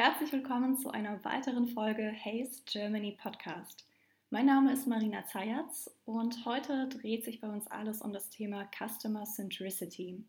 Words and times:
Herzlich 0.00 0.30
willkommen 0.30 0.76
zu 0.76 0.90
einer 0.90 1.24
weiteren 1.24 1.66
Folge 1.66 2.14
Haze 2.24 2.62
Germany 2.66 3.18
Podcast. 3.20 3.84
Mein 4.30 4.46
Name 4.46 4.72
ist 4.72 4.86
Marina 4.86 5.26
Zayatz 5.26 5.90
und 6.04 6.44
heute 6.44 6.86
dreht 6.86 7.24
sich 7.24 7.40
bei 7.40 7.48
uns 7.48 7.66
alles 7.66 8.00
um 8.00 8.12
das 8.12 8.30
Thema 8.30 8.70
Customer 8.78 9.24
Centricity. 9.24 10.22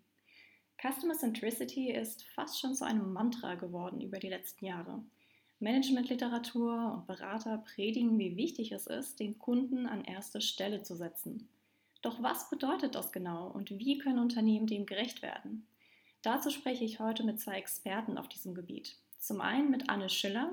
Customer 0.81 1.13
Centricity 1.13 1.91
ist 1.91 2.23
fast 2.34 2.59
schon 2.59 2.73
zu 2.73 2.84
einem 2.84 3.13
Mantra 3.13 3.53
geworden 3.53 4.02
über 4.02 4.17
die 4.17 4.29
letzten 4.29 4.66
Jahre. 4.66 5.03
Managementliteratur 5.59 6.93
und 6.95 7.05
Berater 7.05 7.59
predigen, 7.59 8.17
wie 8.17 8.38
wichtig 8.38 8.71
es 8.71 8.88
ist, 8.88 9.20
den 9.20 9.38
Kunden 9.38 9.86
an 9.86 10.04
erste 10.04 10.41
Stelle 10.41 10.81
zu 10.81 10.95
setzen. 10.95 11.47
Doch 12.02 12.23
was 12.23 12.49
bedeutet 12.49 12.95
das 12.95 13.11
genau 13.11 13.52
und 13.52 13.70
wie 13.70 13.99
können 13.99 14.17
Unternehmen 14.17 14.66
dem 14.66 14.88
gerecht 14.88 15.22
werden? 15.22 15.67
Dazu 16.23 16.49
spreche 16.49 16.86
ich 16.86 16.99
heute 16.99 17.23
mit 17.23 17.39
zwei 17.39 17.59
Experten 17.59 18.17
auf 18.17 18.27
diesem 18.27 18.55
Gebiet. 18.55 18.97
Zum 19.20 19.41
einen 19.41 19.70
mit 19.70 19.90
Anne 19.90 20.09
Schiller. 20.09 20.50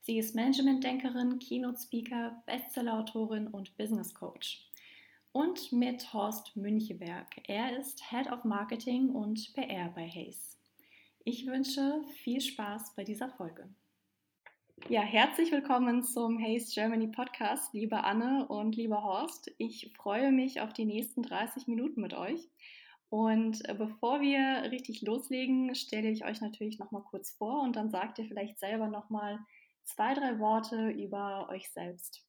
Sie 0.00 0.18
ist 0.18 0.34
Managementdenkerin, 0.34 1.38
Keynote-Speaker, 1.38 2.42
Bestsellerautorin 2.46 3.46
und 3.46 3.76
Business 3.76 4.14
Coach. 4.14 4.66
Und 5.32 5.70
mit 5.70 6.14
Horst 6.14 6.56
Müncheberg. 6.56 7.26
Er 7.46 7.78
ist 7.78 8.10
Head 8.10 8.32
of 8.32 8.44
Marketing 8.44 9.10
und 9.10 9.52
PR 9.52 9.90
bei 9.94 10.08
Hayes. 10.08 10.58
Ich 11.24 11.46
wünsche 11.46 12.02
viel 12.22 12.40
Spaß 12.40 12.94
bei 12.96 13.04
dieser 13.04 13.28
Folge. 13.28 13.68
Ja, 14.88 15.02
herzlich 15.02 15.52
willkommen 15.52 16.02
zum 16.02 16.42
Hayes 16.42 16.72
Germany 16.72 17.08
Podcast, 17.08 17.74
liebe 17.74 18.02
Anne 18.02 18.46
und 18.48 18.76
lieber 18.76 19.04
Horst. 19.04 19.52
Ich 19.58 19.92
freue 19.94 20.32
mich 20.32 20.62
auf 20.62 20.72
die 20.72 20.86
nächsten 20.86 21.22
30 21.22 21.66
Minuten 21.66 22.00
mit 22.00 22.14
euch. 22.14 22.48
Und 23.08 23.68
äh, 23.68 23.74
bevor 23.74 24.20
wir 24.20 24.70
richtig 24.70 25.02
loslegen, 25.02 25.74
stelle 25.74 26.10
ich 26.10 26.24
euch 26.24 26.40
natürlich 26.40 26.78
noch 26.78 26.90
mal 26.90 27.02
kurz 27.02 27.30
vor 27.30 27.62
und 27.62 27.76
dann 27.76 27.90
sagt 27.90 28.18
ihr 28.18 28.26
vielleicht 28.26 28.58
selber 28.58 28.88
noch 28.88 29.10
mal 29.10 29.38
zwei, 29.84 30.14
drei 30.14 30.38
Worte 30.40 30.88
über 30.88 31.48
euch 31.50 31.70
selbst. 31.70 32.24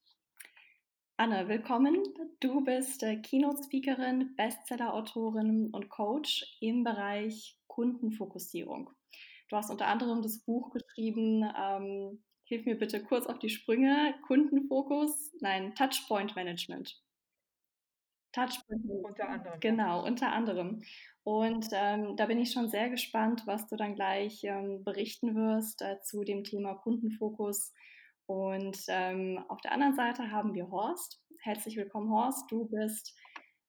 Anne, 1.16 1.48
willkommen. 1.48 2.04
Du 2.38 2.62
bist 2.62 3.02
äh, 3.02 3.16
Keynote-Speakerin, 3.16 4.36
Bestseller-Autorin 4.36 5.70
und 5.72 5.88
Coach 5.88 6.56
im 6.60 6.84
Bereich 6.84 7.58
Kundenfokussierung. 7.66 8.90
Du 9.48 9.56
hast 9.56 9.70
unter 9.70 9.88
anderem 9.88 10.22
das 10.22 10.38
Buch 10.38 10.70
geschrieben, 10.70 11.44
ähm, 11.58 12.22
hilf 12.44 12.66
mir 12.66 12.78
bitte 12.78 13.02
kurz 13.02 13.26
auf 13.26 13.40
die 13.40 13.48
Sprünge, 13.48 14.14
Kundenfokus, 14.28 15.32
nein, 15.40 15.74
Touchpoint 15.74 16.36
Management. 16.36 17.02
Touchpoint. 18.38 18.84
Unter 18.88 19.28
anderem. 19.28 19.60
Genau, 19.60 20.06
unter 20.06 20.32
anderem. 20.32 20.82
Und 21.24 21.68
ähm, 21.72 22.16
da 22.16 22.26
bin 22.26 22.38
ich 22.38 22.52
schon 22.52 22.68
sehr 22.68 22.88
gespannt, 22.88 23.42
was 23.46 23.66
du 23.66 23.76
dann 23.76 23.94
gleich 23.94 24.44
ähm, 24.44 24.84
berichten 24.84 25.34
wirst 25.34 25.82
äh, 25.82 26.00
zu 26.02 26.24
dem 26.24 26.44
Thema 26.44 26.74
Kundenfokus. 26.74 27.72
Und 28.26 28.78
ähm, 28.88 29.44
auf 29.48 29.60
der 29.60 29.72
anderen 29.72 29.94
Seite 29.94 30.30
haben 30.30 30.54
wir 30.54 30.70
Horst. 30.70 31.20
Herzlich 31.40 31.76
willkommen, 31.76 32.10
Horst. 32.10 32.50
Du 32.50 32.68
bist 32.68 33.16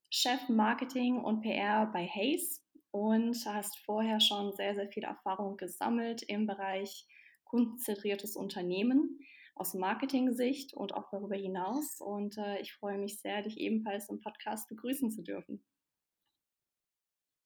Chef 0.10 0.50
Marketing 0.50 1.18
und 1.18 1.42
PR 1.42 1.86
bei 1.88 2.06
Hayes 2.06 2.64
und 2.92 3.38
hast 3.46 3.78
vorher 3.86 4.20
schon 4.20 4.54
sehr, 4.54 4.76
sehr 4.76 4.90
viel 4.90 5.04
Erfahrung 5.04 5.58
gesammelt 5.58 6.24
im 6.24 6.46
Bereich 6.46 7.08
kundenzentriertes 7.44 8.36
Unternehmen 8.36 9.20
aus 9.60 9.74
Marketing-Sicht 9.74 10.74
und 10.74 10.94
auch 10.94 11.10
darüber 11.12 11.36
hinaus. 11.36 12.00
Und 12.00 12.38
äh, 12.38 12.60
ich 12.60 12.74
freue 12.74 12.98
mich 12.98 13.20
sehr, 13.20 13.42
dich 13.42 13.58
ebenfalls 13.58 14.10
im 14.10 14.22
Podcast 14.22 14.68
begrüßen 14.70 15.12
zu 15.12 15.22
dürfen. 15.22 15.64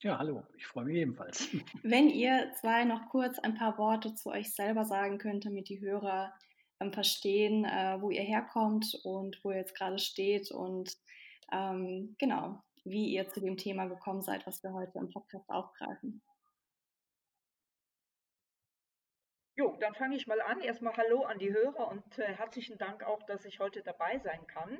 Ja, 0.01 0.17
hallo, 0.19 0.43
ich 0.57 0.67
freue 0.67 0.85
mich 0.85 0.97
ebenfalls. 0.97 1.47
Wenn 1.83 2.09
ihr 2.09 2.51
zwei 2.59 2.83
noch 2.83 3.09
kurz 3.09 3.39
ein 3.39 3.55
paar 3.55 3.77
Worte 3.77 4.13
zu 4.13 4.29
euch 4.29 4.53
selber 4.53 4.85
sagen 4.85 5.17
könnt, 5.17 5.45
damit 5.45 5.69
die 5.69 5.79
Hörer 5.79 6.33
ähm, 6.79 6.91
verstehen, 6.91 7.65
äh, 7.65 7.97
wo 7.99 8.09
ihr 8.09 8.21
herkommt 8.21 8.99
und 9.03 9.39
wo 9.43 9.51
ihr 9.51 9.57
jetzt 9.57 9.75
gerade 9.75 9.99
steht 9.99 10.51
und 10.51 10.95
ähm, 11.51 12.15
genau, 12.19 12.61
wie 12.83 13.13
ihr 13.13 13.29
zu 13.29 13.39
dem 13.39 13.57
Thema 13.57 13.85
gekommen 13.85 14.21
seid, 14.21 14.45
was 14.45 14.61
wir 14.61 14.73
heute 14.73 14.99
im 14.99 15.09
Podcast 15.09 15.49
aufgreifen. 15.49 16.21
Jo, 19.55 19.77
dann 19.79 19.93
fange 19.93 20.15
ich 20.15 20.25
mal 20.25 20.41
an. 20.41 20.61
Erstmal 20.61 20.97
Hallo 20.97 21.25
an 21.25 21.37
die 21.37 21.53
Hörer 21.53 21.87
und 21.89 22.17
äh, 22.17 22.33
herzlichen 22.33 22.79
Dank 22.79 23.03
auch, 23.03 23.21
dass 23.21 23.45
ich 23.45 23.59
heute 23.59 23.83
dabei 23.83 24.17
sein 24.17 24.47
kann. 24.47 24.79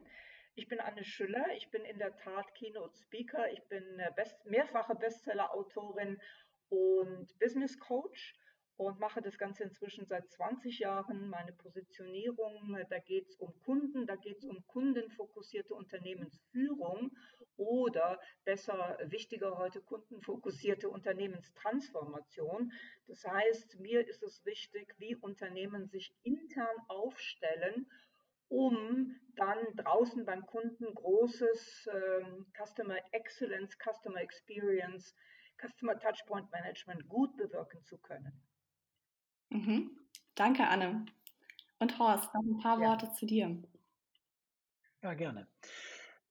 Ich 0.56 0.68
bin 0.68 0.80
Anne 0.80 1.04
Schüller, 1.04 1.46
ich 1.56 1.70
bin 1.70 1.86
in 1.86 2.00
der 2.00 2.16
Tat 2.16 2.56
Keynote 2.56 2.98
Speaker, 2.98 3.52
ich 3.52 3.62
bin 3.66 4.00
äh, 4.00 4.12
best 4.16 4.44
mehrfache 4.48 4.96
Bestseller-Autorin 4.96 6.20
und 6.70 7.38
Business 7.38 7.78
Coach 7.80 8.34
und 8.86 9.00
mache 9.00 9.22
das 9.22 9.38
Ganze 9.38 9.64
inzwischen 9.64 10.06
seit 10.06 10.30
20 10.30 10.80
Jahren. 10.80 11.30
Meine 11.30 11.54
Positionierung, 11.54 12.78
da 12.90 13.00
geht 13.00 13.30
es 13.30 13.36
um 13.38 13.54
Kunden, 13.62 14.06
da 14.08 14.16
geht 14.16 14.38
es 14.38 14.46
um 14.46 14.66
kundenfokussierte 14.68 15.74
Unternehmensführung 15.74 17.12
oder 17.58 18.20
besser, 18.46 18.98
wichtiger 19.04 19.58
heute, 19.58 19.82
kundenfokussierte 19.82 20.90
Unternehmenstransformation. 20.90 22.72
Das 23.08 23.26
heißt, 23.26 23.80
mir 23.80 24.08
ist 24.08 24.24
es 24.24 24.44
wichtig, 24.46 24.94
wie 24.98 25.16
Unternehmen 25.16 25.88
sich 25.88 26.16
intern 26.24 26.76
aufstellen, 26.88 27.88
um 28.50 29.20
dann 29.36 29.58
draußen 29.78 30.26
beim 30.26 30.46
Kunden 30.46 30.94
großes 30.94 31.90
ähm, 31.92 32.46
Customer 32.56 32.98
Excellence, 33.12 33.78
Customer 33.78 34.22
Experience, 34.22 35.16
Customer 35.60 35.98
Touchpoint 35.98 36.52
Management 36.52 37.08
gut 37.08 37.36
bewirken 37.38 37.84
zu 37.84 37.98
können. 37.98 38.34
Mhm. 39.54 39.92
Danke, 40.34 40.68
Anne. 40.68 41.06
Und 41.78 42.00
Horst, 42.00 42.34
noch 42.34 42.42
ein 42.42 42.58
paar 42.58 42.82
ja. 42.82 42.90
Worte 42.90 43.12
zu 43.14 43.28
dir. 43.28 43.62
Ja, 45.04 45.14
gerne. 45.14 45.48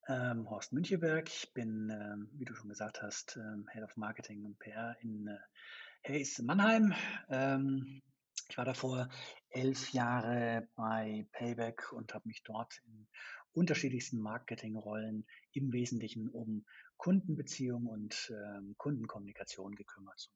Ähm, 0.08 0.50
Horst 0.50 0.72
Müncheberg, 0.72 1.28
ich 1.28 1.52
bin, 1.54 1.88
ähm, 1.90 2.28
wie 2.32 2.44
du 2.44 2.54
schon 2.54 2.68
gesagt 2.68 3.00
hast, 3.00 3.36
ähm, 3.36 3.68
Head 3.72 3.84
of 3.84 3.96
Marketing 3.96 4.44
und 4.44 4.58
PR 4.58 4.96
in 5.00 5.28
äh, 5.28 6.08
Hayes 6.08 6.40
Mannheim. 6.40 6.94
Ähm, 7.28 8.02
ich 8.48 8.58
war 8.58 8.64
davor 8.64 9.08
elf 9.50 9.92
Jahre 9.92 10.68
bei 10.74 11.28
Payback 11.30 11.92
und 11.92 12.14
habe 12.14 12.26
mich 12.26 12.42
dort 12.42 12.80
in 12.86 13.06
unterschiedlichsten 13.52 14.18
Marketingrollen 14.18 15.26
im 15.52 15.72
Wesentlichen 15.72 16.28
um 16.28 16.64
Kundenbeziehungen 16.96 17.86
und 17.86 18.32
ähm, 18.34 18.74
Kundenkommunikation 18.78 19.76
gekümmert 19.76 20.18
so 20.18 20.30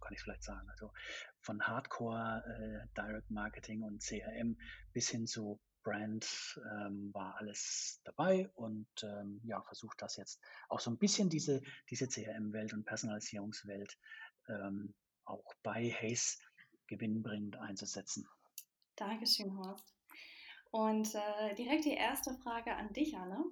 kann 0.00 0.12
ich 0.12 0.20
vielleicht 0.20 0.42
sagen. 0.42 0.68
Also 0.70 0.92
von 1.40 1.66
Hardcore 1.66 2.42
äh, 2.46 2.94
Direct 2.96 3.30
Marketing 3.30 3.82
und 3.82 4.02
CRM 4.02 4.58
bis 4.92 5.08
hin 5.08 5.26
zu 5.26 5.60
Brand 5.82 6.60
ähm, 6.72 7.14
war 7.14 7.36
alles 7.36 8.00
dabei 8.04 8.50
und 8.54 8.88
ähm, 9.02 9.40
ja, 9.44 9.62
versucht 9.62 10.02
das 10.02 10.16
jetzt 10.16 10.40
auch 10.68 10.80
so 10.80 10.90
ein 10.90 10.98
bisschen 10.98 11.30
diese, 11.30 11.62
diese 11.88 12.08
CRM-Welt 12.08 12.74
und 12.74 12.84
Personalisierungswelt 12.84 13.96
ähm, 14.48 14.94
auch 15.24 15.54
bei 15.62 15.90
Haze 15.90 16.38
gewinnbringend 16.88 17.56
einzusetzen. 17.56 18.28
Dankeschön, 18.96 19.56
Horst. 19.56 19.94
Und 20.70 21.14
äh, 21.14 21.54
direkt 21.54 21.84
die 21.84 21.94
erste 21.94 22.34
Frage 22.34 22.74
an 22.74 22.92
dich, 22.92 23.16
Anne. 23.16 23.42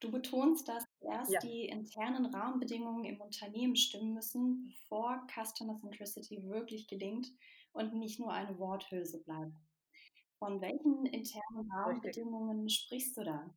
Du 0.00 0.10
betonst, 0.10 0.66
dass 0.66 0.86
erst 1.02 1.30
ja. 1.30 1.40
die 1.40 1.66
internen 1.66 2.24
Rahmenbedingungen 2.26 3.04
im 3.04 3.20
Unternehmen 3.20 3.76
stimmen 3.76 4.14
müssen, 4.14 4.68
bevor 4.68 5.26
Customer 5.28 5.78
Centricity 5.78 6.42
wirklich 6.48 6.88
gelingt 6.88 7.28
und 7.72 7.94
nicht 7.94 8.18
nur 8.18 8.32
eine 8.32 8.58
Worthülse 8.58 9.22
bleibt. 9.22 9.52
Von 10.38 10.62
welchen 10.62 11.04
internen 11.04 11.70
Rahmenbedingungen 11.70 12.62
Richtig. 12.62 12.80
sprichst 12.82 13.16
du 13.18 13.24
da? 13.24 13.54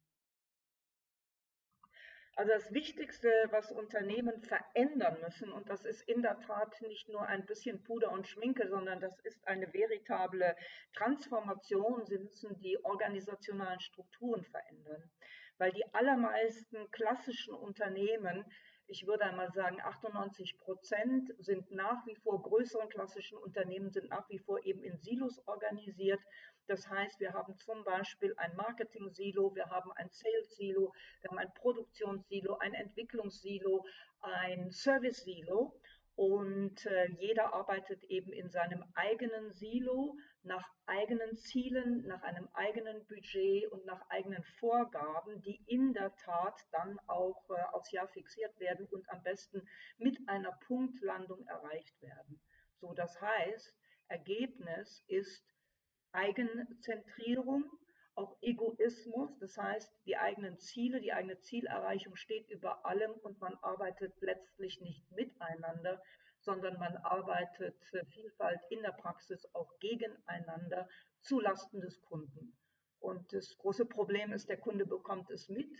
Also 2.35 2.51
das 2.51 2.73
Wichtigste, 2.73 3.29
was 3.51 3.71
Unternehmen 3.71 4.41
verändern 4.41 5.17
müssen, 5.21 5.49
und 5.51 5.69
das 5.69 5.85
ist 5.85 6.01
in 6.09 6.23
der 6.23 6.39
Tat 6.39 6.81
nicht 6.81 7.07
nur 7.07 7.21
ein 7.21 7.45
bisschen 7.45 7.83
Puder 7.83 8.11
und 8.11 8.27
Schminke, 8.27 8.67
sondern 8.67 8.99
das 8.99 9.17
ist 9.19 9.47
eine 9.47 9.71
veritable 9.71 10.57
Transformation. 10.93 12.05
Sie 12.05 12.17
müssen 12.17 12.59
die 12.59 12.83
organisationalen 12.83 13.79
Strukturen 13.79 14.43
verändern 14.43 15.09
weil 15.57 15.71
die 15.71 15.85
allermeisten 15.93 16.89
klassischen 16.91 17.53
Unternehmen, 17.53 18.45
ich 18.87 19.07
würde 19.07 19.25
einmal 19.25 19.51
sagen 19.51 19.79
98 19.81 20.59
Prozent, 20.59 21.33
sind 21.39 21.71
nach 21.71 22.05
wie 22.05 22.15
vor 22.15 22.41
größeren 22.41 22.89
klassischen 22.89 23.37
Unternehmen, 23.37 23.91
sind 23.91 24.09
nach 24.09 24.27
wie 24.29 24.39
vor 24.39 24.63
eben 24.65 24.83
in 24.83 24.97
Silos 24.99 25.41
organisiert. 25.47 26.19
Das 26.67 26.87
heißt, 26.89 27.19
wir 27.19 27.33
haben 27.33 27.57
zum 27.57 27.83
Beispiel 27.83 28.33
ein 28.37 28.55
Marketing-Silo, 28.55 29.55
wir 29.55 29.69
haben 29.69 29.91
ein 29.93 30.09
Sales-Silo, 30.09 30.93
wir 31.21 31.29
haben 31.29 31.39
ein 31.39 31.53
Produktionssilo, 31.55 32.57
ein 32.57 32.73
Entwicklungssilo, 32.73 33.85
ein 34.21 34.71
Service-Silo. 34.71 35.73
Und 36.15 36.85
äh, 36.85 37.07
jeder 37.17 37.53
arbeitet 37.53 38.03
eben 38.03 38.31
in 38.33 38.49
seinem 38.49 38.83
eigenen 38.93 39.51
Silo, 39.51 40.15
nach 40.43 40.67
eigenen 40.85 41.37
Zielen, 41.37 42.05
nach 42.05 42.21
einem 42.21 42.47
eigenen 42.53 43.05
Budget 43.07 43.71
und 43.71 43.85
nach 43.85 44.07
eigenen 44.09 44.43
Vorgaben, 44.59 45.41
die 45.41 45.63
in 45.65 45.93
der 45.93 46.15
Tat 46.17 46.59
dann 46.71 46.99
auch 47.07 47.49
äh, 47.49 47.53
aufs 47.71 47.91
Jahr 47.91 48.07
fixiert 48.09 48.59
werden 48.59 48.85
und 48.91 49.09
am 49.09 49.23
besten 49.23 49.67
mit 49.97 50.17
einer 50.27 50.51
Punktlandung 50.67 51.47
erreicht 51.47 51.99
werden. 52.01 52.39
So, 52.79 52.93
das 52.93 53.19
heißt, 53.19 53.73
Ergebnis 54.07 55.03
ist 55.07 55.43
Eigenzentrierung, 56.11 57.71
auch 58.15 58.37
Egoismus, 58.41 59.37
das 59.39 59.57
heißt, 59.57 59.91
die 60.05 60.17
eigenen 60.17 60.57
Ziele, 60.59 61.01
die 61.01 61.13
eigene 61.13 61.39
Zielerreichung 61.39 62.15
steht 62.15 62.49
über 62.49 62.85
allem 62.85 63.11
und 63.11 63.39
man 63.39 63.55
arbeitet 63.61 64.13
letztlich 64.21 64.81
nicht 64.81 65.09
miteinander, 65.11 66.01
sondern 66.39 66.77
man 66.77 66.97
arbeitet 66.97 67.75
Vielfalt 68.11 68.59
in 68.69 68.81
der 68.81 68.91
Praxis 68.91 69.47
auch 69.53 69.79
gegeneinander 69.79 70.87
zulasten 71.21 71.81
des 71.81 72.01
Kunden. 72.01 72.55
Und 72.99 73.33
das 73.33 73.57
große 73.57 73.85
Problem 73.85 74.31
ist, 74.31 74.49
der 74.49 74.57
Kunde 74.57 74.85
bekommt 74.85 75.29
es 75.31 75.49
mit. 75.49 75.75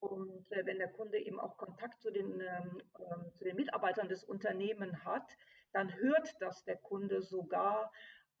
Und 0.00 0.50
äh, 0.52 0.66
wenn 0.66 0.78
der 0.78 0.92
Kunde 0.92 1.18
eben 1.18 1.40
auch 1.40 1.56
Kontakt 1.56 2.00
zu 2.00 2.10
den, 2.10 2.40
ähm, 2.40 2.82
ähm, 2.98 3.32
zu 3.36 3.44
den 3.44 3.56
Mitarbeitern 3.56 4.08
des 4.08 4.24
Unternehmens 4.24 5.04
hat, 5.04 5.28
dann 5.72 5.94
hört 5.94 6.34
das 6.40 6.64
der 6.64 6.76
Kunde 6.76 7.22
sogar 7.22 7.90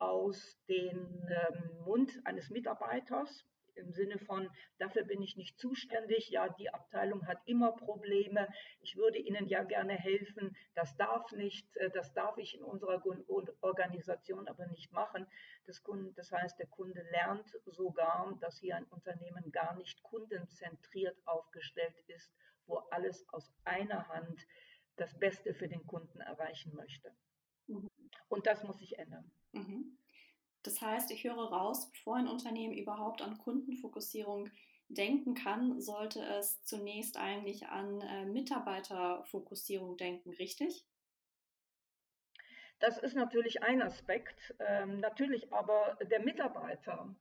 aus 0.02 0.58
dem 0.68 0.98
ähm, 1.30 1.84
Mund 1.84 2.10
eines 2.24 2.50
Mitarbeiters 2.50 3.46
im 3.74 3.92
Sinne 3.92 4.18
von, 4.18 4.50
dafür 4.78 5.04
bin 5.04 5.22
ich 5.22 5.36
nicht 5.36 5.58
zuständig, 5.58 6.28
ja, 6.30 6.48
die 6.48 6.68
Abteilung 6.70 7.26
hat 7.26 7.38
immer 7.46 7.72
Probleme, 7.72 8.48
ich 8.80 8.96
würde 8.96 9.18
Ihnen 9.18 9.46
ja 9.46 9.62
gerne 9.62 9.94
helfen, 9.94 10.56
das 10.74 10.94
darf 10.96 11.30
nicht, 11.32 11.76
äh, 11.76 11.90
das 11.90 12.12
darf 12.12 12.36
ich 12.36 12.54
in 12.56 12.64
unserer 12.64 13.02
Organisation 13.60 14.48
aber 14.48 14.66
nicht 14.66 14.92
machen. 14.92 15.26
Das, 15.66 15.82
Kunden, 15.82 16.14
das 16.16 16.32
heißt, 16.32 16.58
der 16.58 16.66
Kunde 16.66 17.02
lernt 17.12 17.48
sogar, 17.66 18.36
dass 18.40 18.58
hier 18.58 18.76
ein 18.76 18.86
Unternehmen 18.86 19.52
gar 19.52 19.76
nicht 19.76 20.02
kundenzentriert 20.02 21.16
aufgestellt 21.24 21.96
ist, 22.08 22.30
wo 22.66 22.78
alles 22.90 23.26
aus 23.30 23.50
einer 23.64 24.08
Hand 24.08 24.46
das 24.96 25.16
Beste 25.18 25.54
für 25.54 25.68
den 25.68 25.86
Kunden 25.86 26.20
erreichen 26.20 26.74
möchte. 26.74 27.12
Mhm. 27.68 27.91
Und 28.32 28.46
das 28.46 28.64
muss 28.64 28.78
sich 28.78 28.98
ändern. 28.98 29.30
Mhm. 29.52 29.98
Das 30.62 30.80
heißt, 30.80 31.10
ich 31.10 31.24
höre 31.24 31.52
raus, 31.52 31.90
bevor 31.90 32.16
ein 32.16 32.28
Unternehmen 32.28 32.72
überhaupt 32.72 33.20
an 33.20 33.36
Kundenfokussierung 33.36 34.48
denken 34.88 35.34
kann, 35.34 35.82
sollte 35.82 36.24
es 36.24 36.64
zunächst 36.64 37.18
eigentlich 37.18 37.66
an 37.66 38.00
äh, 38.00 38.24
Mitarbeiterfokussierung 38.24 39.98
denken, 39.98 40.30
richtig? 40.30 40.86
Das 42.78 42.96
ist 42.96 43.14
natürlich 43.14 43.62
ein 43.62 43.82
Aspekt. 43.82 44.54
Ähm, 44.60 45.00
natürlich 45.00 45.52
aber 45.52 45.98
der 46.10 46.20
Mitarbeiter, 46.20 47.14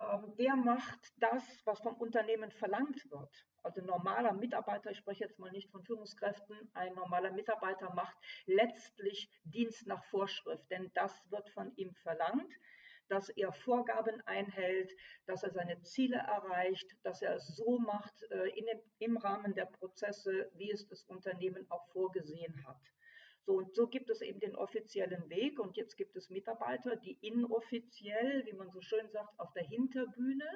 ähm, 0.00 0.34
der 0.36 0.56
macht 0.56 1.12
das, 1.18 1.44
was 1.64 1.78
vom 1.78 1.94
Unternehmen 1.94 2.50
verlangt 2.50 3.08
wird. 3.08 3.46
Also 3.62 3.82
normaler 3.82 4.32
Mitarbeiter, 4.32 4.90
ich 4.90 4.98
spreche 4.98 5.24
jetzt 5.24 5.38
mal 5.38 5.52
nicht 5.52 5.70
von 5.70 5.82
Führungskräften, 5.84 6.56
ein 6.74 6.94
normaler 6.94 7.32
Mitarbeiter 7.32 7.92
macht 7.94 8.16
letztlich 8.46 9.30
Dienst 9.44 9.86
nach 9.86 10.04
Vorschrift, 10.04 10.70
denn 10.70 10.90
das 10.94 11.12
wird 11.30 11.48
von 11.50 11.72
ihm 11.76 11.94
verlangt 11.94 12.52
dass 13.10 13.28
er 13.30 13.52
Vorgaben 13.52 14.20
einhält, 14.24 14.94
dass 15.26 15.42
er 15.42 15.50
seine 15.50 15.82
Ziele 15.82 16.16
erreicht, 16.16 16.96
dass 17.02 17.20
er 17.22 17.34
es 17.34 17.56
so 17.56 17.78
macht 17.78 18.22
äh, 18.30 18.48
in 18.50 18.66
dem, 18.66 18.80
im 18.98 19.16
Rahmen 19.16 19.54
der 19.54 19.66
Prozesse, 19.66 20.50
wie 20.54 20.70
es 20.70 20.86
das 20.86 21.02
Unternehmen 21.04 21.66
auch 21.70 21.86
vorgesehen 21.88 22.64
hat. 22.66 22.80
So, 23.46 23.56
und 23.56 23.74
so 23.74 23.88
gibt 23.88 24.10
es 24.10 24.20
eben 24.20 24.38
den 24.38 24.54
offiziellen 24.54 25.28
Weg 25.28 25.58
und 25.58 25.76
jetzt 25.76 25.96
gibt 25.96 26.14
es 26.16 26.30
Mitarbeiter, 26.30 26.96
die 26.96 27.18
inoffiziell, 27.20 28.46
wie 28.46 28.52
man 28.52 28.70
so 28.70 28.80
schön 28.80 29.08
sagt, 29.10 29.38
auf 29.40 29.52
der 29.54 29.64
Hinterbühne 29.64 30.48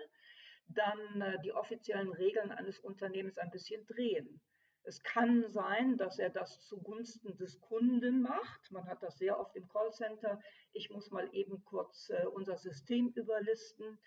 dann 0.69 1.21
äh, 1.21 1.41
die 1.43 1.53
offiziellen 1.53 2.13
Regeln 2.13 2.51
eines 2.51 2.79
Unternehmens 2.79 3.39
ein 3.39 3.51
bisschen 3.51 3.87
drehen. 3.87 4.41
Es 4.87 5.03
kann 5.03 5.51
sein, 5.51 5.97
dass 5.97 6.19
er 6.19 6.29
das 6.29 6.61
zugunsten 6.61 7.37
des 7.39 7.59
Kunden 7.61 8.21
macht. 8.21 8.71
Man 8.71 8.87
hat 8.87 9.03
das 9.03 9.17
sehr 9.17 9.41
oft 9.41 9.57
im 9.57 9.67
Callcenter. 9.69 10.43
Ich 10.73 10.91
muss 10.91 11.11
mal 11.11 11.33
eben 11.35 11.65
kurz 11.65 12.11
äh, 12.11 12.27
unser 12.27 12.59
System 12.59 13.09
überlisten. 13.15 13.99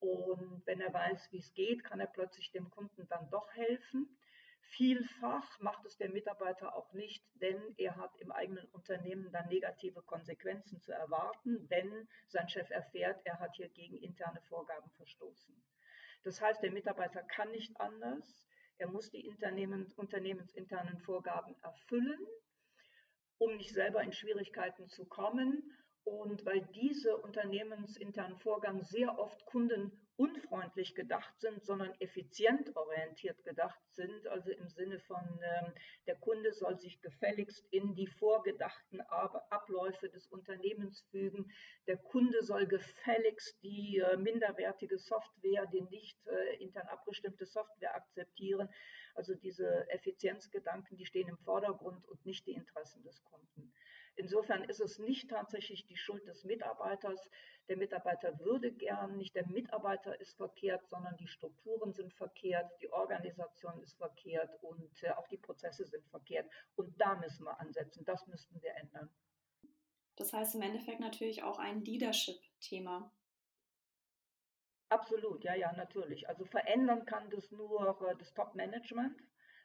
Und 0.00 0.62
wenn 0.64 0.80
er 0.80 0.92
weiß, 0.92 1.30
wie 1.32 1.38
es 1.38 1.52
geht, 1.52 1.84
kann 1.84 2.00
er 2.00 2.06
plötzlich 2.06 2.50
dem 2.50 2.70
Kunden 2.70 3.06
dann 3.08 3.28
doch 3.30 3.52
helfen. 3.52 4.08
Vielfach 4.62 5.60
macht 5.60 5.84
es 5.84 5.98
der 5.98 6.08
Mitarbeiter 6.08 6.74
auch 6.74 6.94
nicht, 6.94 7.22
denn 7.34 7.74
er 7.76 7.96
hat 7.96 8.16
im 8.16 8.32
eigenen 8.32 8.66
Unternehmen 8.68 9.30
dann 9.30 9.48
negative 9.48 10.00
Konsequenzen 10.00 10.80
zu 10.80 10.92
erwarten, 10.92 11.68
wenn 11.68 12.08
sein 12.28 12.48
Chef 12.48 12.70
erfährt, 12.70 13.20
er 13.24 13.38
hat 13.38 13.54
hier 13.56 13.68
gegen 13.68 13.98
interne 13.98 14.40
Vorgaben 14.48 14.90
verstoßen. 14.92 15.54
Das 16.24 16.40
heißt, 16.40 16.62
der 16.62 16.72
Mitarbeiter 16.72 17.22
kann 17.22 17.50
nicht 17.50 17.78
anders. 17.80 18.44
Er 18.78 18.88
muss 18.88 19.10
die 19.10 19.26
Unternehmen, 19.28 19.92
unternehmensinternen 19.96 20.98
Vorgaben 21.00 21.54
erfüllen, 21.62 22.18
um 23.38 23.56
nicht 23.56 23.72
selber 23.72 24.02
in 24.02 24.12
Schwierigkeiten 24.12 24.88
zu 24.88 25.06
kommen. 25.06 25.62
Und 26.04 26.44
weil 26.44 26.66
diese 26.74 27.16
unternehmensinternen 27.18 28.38
Vorgaben 28.38 28.82
sehr 28.82 29.18
oft 29.18 29.44
Kunden 29.46 30.01
unfreundlich 30.22 30.94
gedacht 30.94 31.40
sind, 31.40 31.64
sondern 31.64 31.92
effizientorientiert 31.98 33.42
gedacht 33.42 33.80
sind, 33.90 34.28
also 34.28 34.52
im 34.52 34.68
Sinne 34.68 35.00
von 35.00 35.24
ähm, 35.42 35.72
der 36.06 36.14
Kunde 36.14 36.52
soll 36.52 36.78
sich 36.78 37.00
gefälligst 37.00 37.66
in 37.72 37.96
die 37.96 38.06
vorgedachten 38.06 39.00
Abläufe 39.00 40.08
des 40.08 40.28
Unternehmens 40.28 41.04
fügen, 41.10 41.50
der 41.88 41.96
Kunde 41.96 42.40
soll 42.44 42.68
gefälligst 42.68 43.60
die 43.64 43.98
äh, 43.98 44.16
minderwertige 44.16 44.96
Software, 44.96 45.66
die 45.66 45.82
nicht 45.82 46.16
äh, 46.28 46.62
intern 46.62 46.86
abgestimmte 46.86 47.44
Software 47.44 47.96
akzeptieren. 47.96 48.68
Also 49.14 49.34
diese 49.34 49.90
Effizienzgedanken, 49.90 50.96
die 50.96 51.06
stehen 51.06 51.28
im 51.28 51.38
Vordergrund 51.38 52.06
und 52.06 52.24
nicht 52.24 52.46
die 52.46 52.52
Interessen 52.52 53.02
des 53.02 53.24
Kunden. 53.24 53.72
Insofern 54.16 54.64
ist 54.64 54.80
es 54.80 54.98
nicht 54.98 55.30
tatsächlich 55.30 55.86
die 55.86 55.96
Schuld 55.96 56.26
des 56.26 56.44
Mitarbeiters. 56.44 57.28
Der 57.68 57.76
Mitarbeiter 57.76 58.38
würde 58.40 58.72
gern, 58.72 59.16
nicht 59.16 59.34
der 59.34 59.46
Mitarbeiter 59.48 60.20
ist 60.20 60.36
verkehrt, 60.36 60.86
sondern 60.88 61.16
die 61.16 61.28
Strukturen 61.28 61.92
sind 61.92 62.12
verkehrt, 62.12 62.70
die 62.80 62.92
Organisation 62.92 63.80
ist 63.82 63.96
verkehrt 63.96 64.50
und 64.62 65.02
äh, 65.02 65.10
auch 65.12 65.26
die 65.28 65.38
Prozesse 65.38 65.86
sind 65.86 66.06
verkehrt. 66.08 66.50
Und 66.76 67.00
da 67.00 67.14
müssen 67.14 67.44
wir 67.44 67.58
ansetzen, 67.58 68.04
das 68.04 68.26
müssten 68.26 68.60
wir 68.60 68.74
ändern. 68.76 69.08
Das 70.16 70.32
heißt 70.32 70.54
im 70.56 70.62
Endeffekt 70.62 71.00
natürlich 71.00 71.42
auch 71.42 71.58
ein 71.58 71.82
Leadership-Thema. 71.82 73.10
Absolut, 74.90 75.42
ja, 75.42 75.54
ja, 75.54 75.72
natürlich. 75.72 76.28
Also 76.28 76.44
verändern 76.44 77.06
kann 77.06 77.30
das 77.30 77.50
nur 77.50 77.98
äh, 78.02 78.16
das 78.18 78.34
Top-Management. 78.34 79.22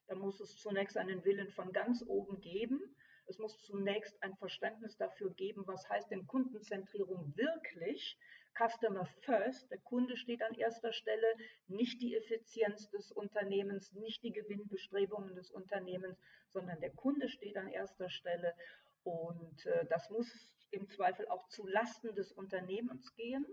Da 0.08 0.16
muss 0.16 0.40
es 0.40 0.56
zunächst 0.56 0.96
einen 0.96 1.26
Willen 1.26 1.52
von 1.52 1.74
ganz 1.74 2.02
oben 2.08 2.40
geben. 2.40 2.96
Es 3.28 3.38
muss 3.40 3.62
zunächst 3.64 4.22
ein 4.24 4.36
Verständnis 4.38 4.96
dafür 4.98 5.32
geben, 5.34 5.68
was 5.68 5.88
heißt 5.90 6.10
denn 6.12 6.26
Kundenzentrierung 6.28 7.36
wirklich? 7.36 8.18
Customer 8.58 9.06
First, 9.22 9.70
der 9.70 9.80
Kunde 9.80 10.18
steht 10.18 10.42
an 10.42 10.56
erster 10.56 10.92
Stelle, 10.92 11.28
nicht 11.68 12.02
die 12.02 12.16
Effizienz 12.16 12.90
des 12.90 13.12
Unternehmens, 13.12 13.94
nicht 13.94 14.24
die 14.24 14.32
Gewinnbestrebungen 14.32 15.36
des 15.36 15.52
Unternehmens, 15.52 16.18
sondern 16.50 16.80
der 16.80 16.92
Kunde 16.92 17.30
steht 17.30 17.58
an 17.58 17.68
erster 17.68 18.10
Stelle. 18.10 18.56
Und 19.04 19.66
äh, 19.66 19.86
das 19.88 20.10
muss 20.10 20.28
im 20.72 20.90
Zweifel 20.90 21.28
auch 21.28 21.48
zu 21.50 21.68
Lasten 21.68 22.16
des 22.16 22.32
Unternehmens 22.32 23.14
gehen. 23.16 23.46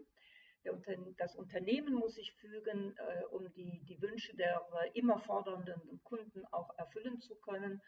Das 1.19 1.37
Unternehmen 1.37 1.95
muss 1.95 2.14
sich 2.14 2.33
fügen, 2.37 2.97
äh, 2.97 3.25
um 3.26 3.52
die, 3.52 3.83
die 3.85 4.00
Wünsche 4.00 4.35
der 4.35 4.66
äh, 4.83 4.99
immer 4.99 5.19
fordernden 5.19 6.00
Kunden 6.02 6.47
auch 6.47 6.71
erfüllen 6.78 7.21
zu 7.21 7.35
können. 7.37 7.83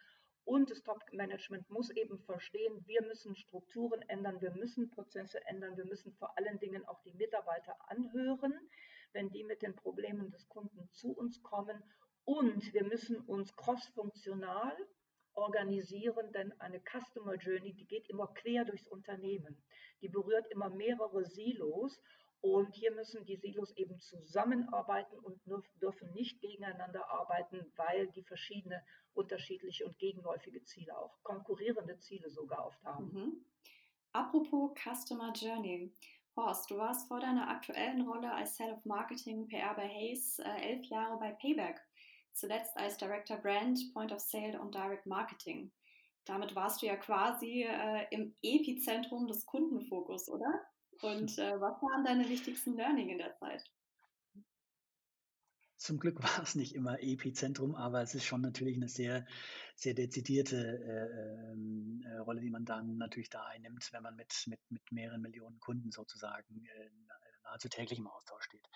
Und 0.46 0.70
das 0.70 0.80
Top-Management 0.84 1.68
muss 1.70 1.90
eben 1.90 2.20
verstehen, 2.20 2.86
wir 2.86 3.02
müssen 3.02 3.34
Strukturen 3.34 4.00
ändern, 4.02 4.40
wir 4.40 4.52
müssen 4.52 4.88
Prozesse 4.92 5.44
ändern, 5.44 5.76
wir 5.76 5.84
müssen 5.84 6.12
vor 6.12 6.38
allen 6.38 6.60
Dingen 6.60 6.86
auch 6.86 7.02
die 7.02 7.14
Mitarbeiter 7.14 7.76
anhören, 7.90 8.54
wenn 9.12 9.28
die 9.30 9.42
mit 9.42 9.60
den 9.62 9.74
Problemen 9.74 10.30
des 10.30 10.48
Kunden 10.48 10.88
zu 10.92 11.10
uns 11.10 11.42
kommen. 11.42 11.82
Und 12.24 12.72
wir 12.72 12.84
müssen 12.84 13.18
uns 13.22 13.56
crossfunktional 13.56 14.76
organisieren, 15.32 16.32
denn 16.32 16.52
eine 16.60 16.80
Customer 16.80 17.34
Journey, 17.34 17.74
die 17.74 17.86
geht 17.88 18.08
immer 18.08 18.28
quer 18.28 18.64
durchs 18.64 18.86
Unternehmen. 18.86 19.60
Die 20.00 20.08
berührt 20.08 20.46
immer 20.52 20.70
mehrere 20.70 21.24
Silos 21.24 22.00
und 22.40 22.75
hier 22.75 22.93
müssen 22.93 23.25
die 23.25 23.37
Silos 23.37 23.73
eben 23.76 23.99
zusammenarbeiten 23.99 25.19
und 25.19 25.40
dürfen 25.81 26.12
nicht 26.12 26.40
gegeneinander 26.40 27.11
arbeiten, 27.11 27.73
weil 27.76 28.09
die 28.09 28.23
verschiedene 28.23 28.83
unterschiedliche 29.14 29.87
und 29.87 29.99
gegenläufige 29.99 30.62
Ziele, 30.62 30.97
auch 30.97 31.23
konkurrierende 31.23 31.99
Ziele 31.99 32.31
sogar 32.31 32.66
oft 32.66 32.83
haben. 32.85 33.11
Mhm. 33.12 33.45
Apropos 34.12 34.73
Customer 34.75 35.33
Journey. 35.33 35.93
Horst, 36.37 36.71
du 36.71 36.76
warst 36.76 37.09
vor 37.09 37.19
deiner 37.21 37.49
aktuellen 37.49 38.07
Rolle 38.07 38.31
als 38.31 38.59
Head 38.59 38.71
of 38.71 38.85
Marketing 38.85 39.49
PR 39.49 39.75
bei 39.75 39.88
Hayes 39.88 40.38
äh, 40.38 40.73
elf 40.73 40.85
Jahre 40.87 41.19
bei 41.19 41.33
Payback, 41.33 41.81
zuletzt 42.33 42.76
als 42.76 42.99
Director 42.99 43.38
Brand, 43.38 43.78
Point 43.95 44.12
of 44.12 44.21
Sale 44.21 44.61
und 44.61 44.75
Direct 44.75 45.07
Marketing. 45.07 45.73
Damit 46.26 46.55
warst 46.55 46.83
du 46.83 46.87
ja 46.87 46.97
quasi 46.97 47.62
äh, 47.62 48.07
im 48.11 48.35
Epizentrum 48.43 49.26
des 49.26 49.47
Kundenfokus, 49.47 50.28
oder? 50.28 50.66
Und 51.02 51.38
äh, 51.38 51.60
was 51.60 51.80
waren 51.82 52.04
deine 52.04 52.28
wichtigsten 52.28 52.74
Learning 52.74 53.08
in 53.10 53.18
der 53.18 53.34
Zeit? 53.36 53.64
Zum 55.78 55.98
Glück 55.98 56.22
war 56.22 56.42
es 56.42 56.54
nicht 56.54 56.74
immer 56.74 57.00
Epizentrum, 57.02 57.74
aber 57.74 58.02
es 58.02 58.14
ist 58.14 58.24
schon 58.24 58.40
natürlich 58.40 58.76
eine 58.76 58.88
sehr, 58.88 59.26
sehr 59.74 59.94
dezidierte 59.94 60.56
äh, 60.56 61.52
ähm, 61.52 62.02
äh, 62.06 62.16
Rolle, 62.18 62.40
die 62.40 62.50
man 62.50 62.64
dann 62.64 62.96
natürlich 62.96 63.30
da 63.30 63.44
einnimmt, 63.44 63.88
wenn 63.92 64.02
man 64.02 64.16
mit, 64.16 64.32
mit, 64.46 64.60
mit 64.70 64.82
mehreren 64.90 65.20
Millionen 65.20 65.60
Kunden 65.60 65.90
sozusagen 65.92 66.66
äh, 66.66 66.90
nahezu 67.44 67.68
täglich 67.68 67.98
im 67.98 68.08
Austausch 68.08 68.44
steht. 68.44 68.68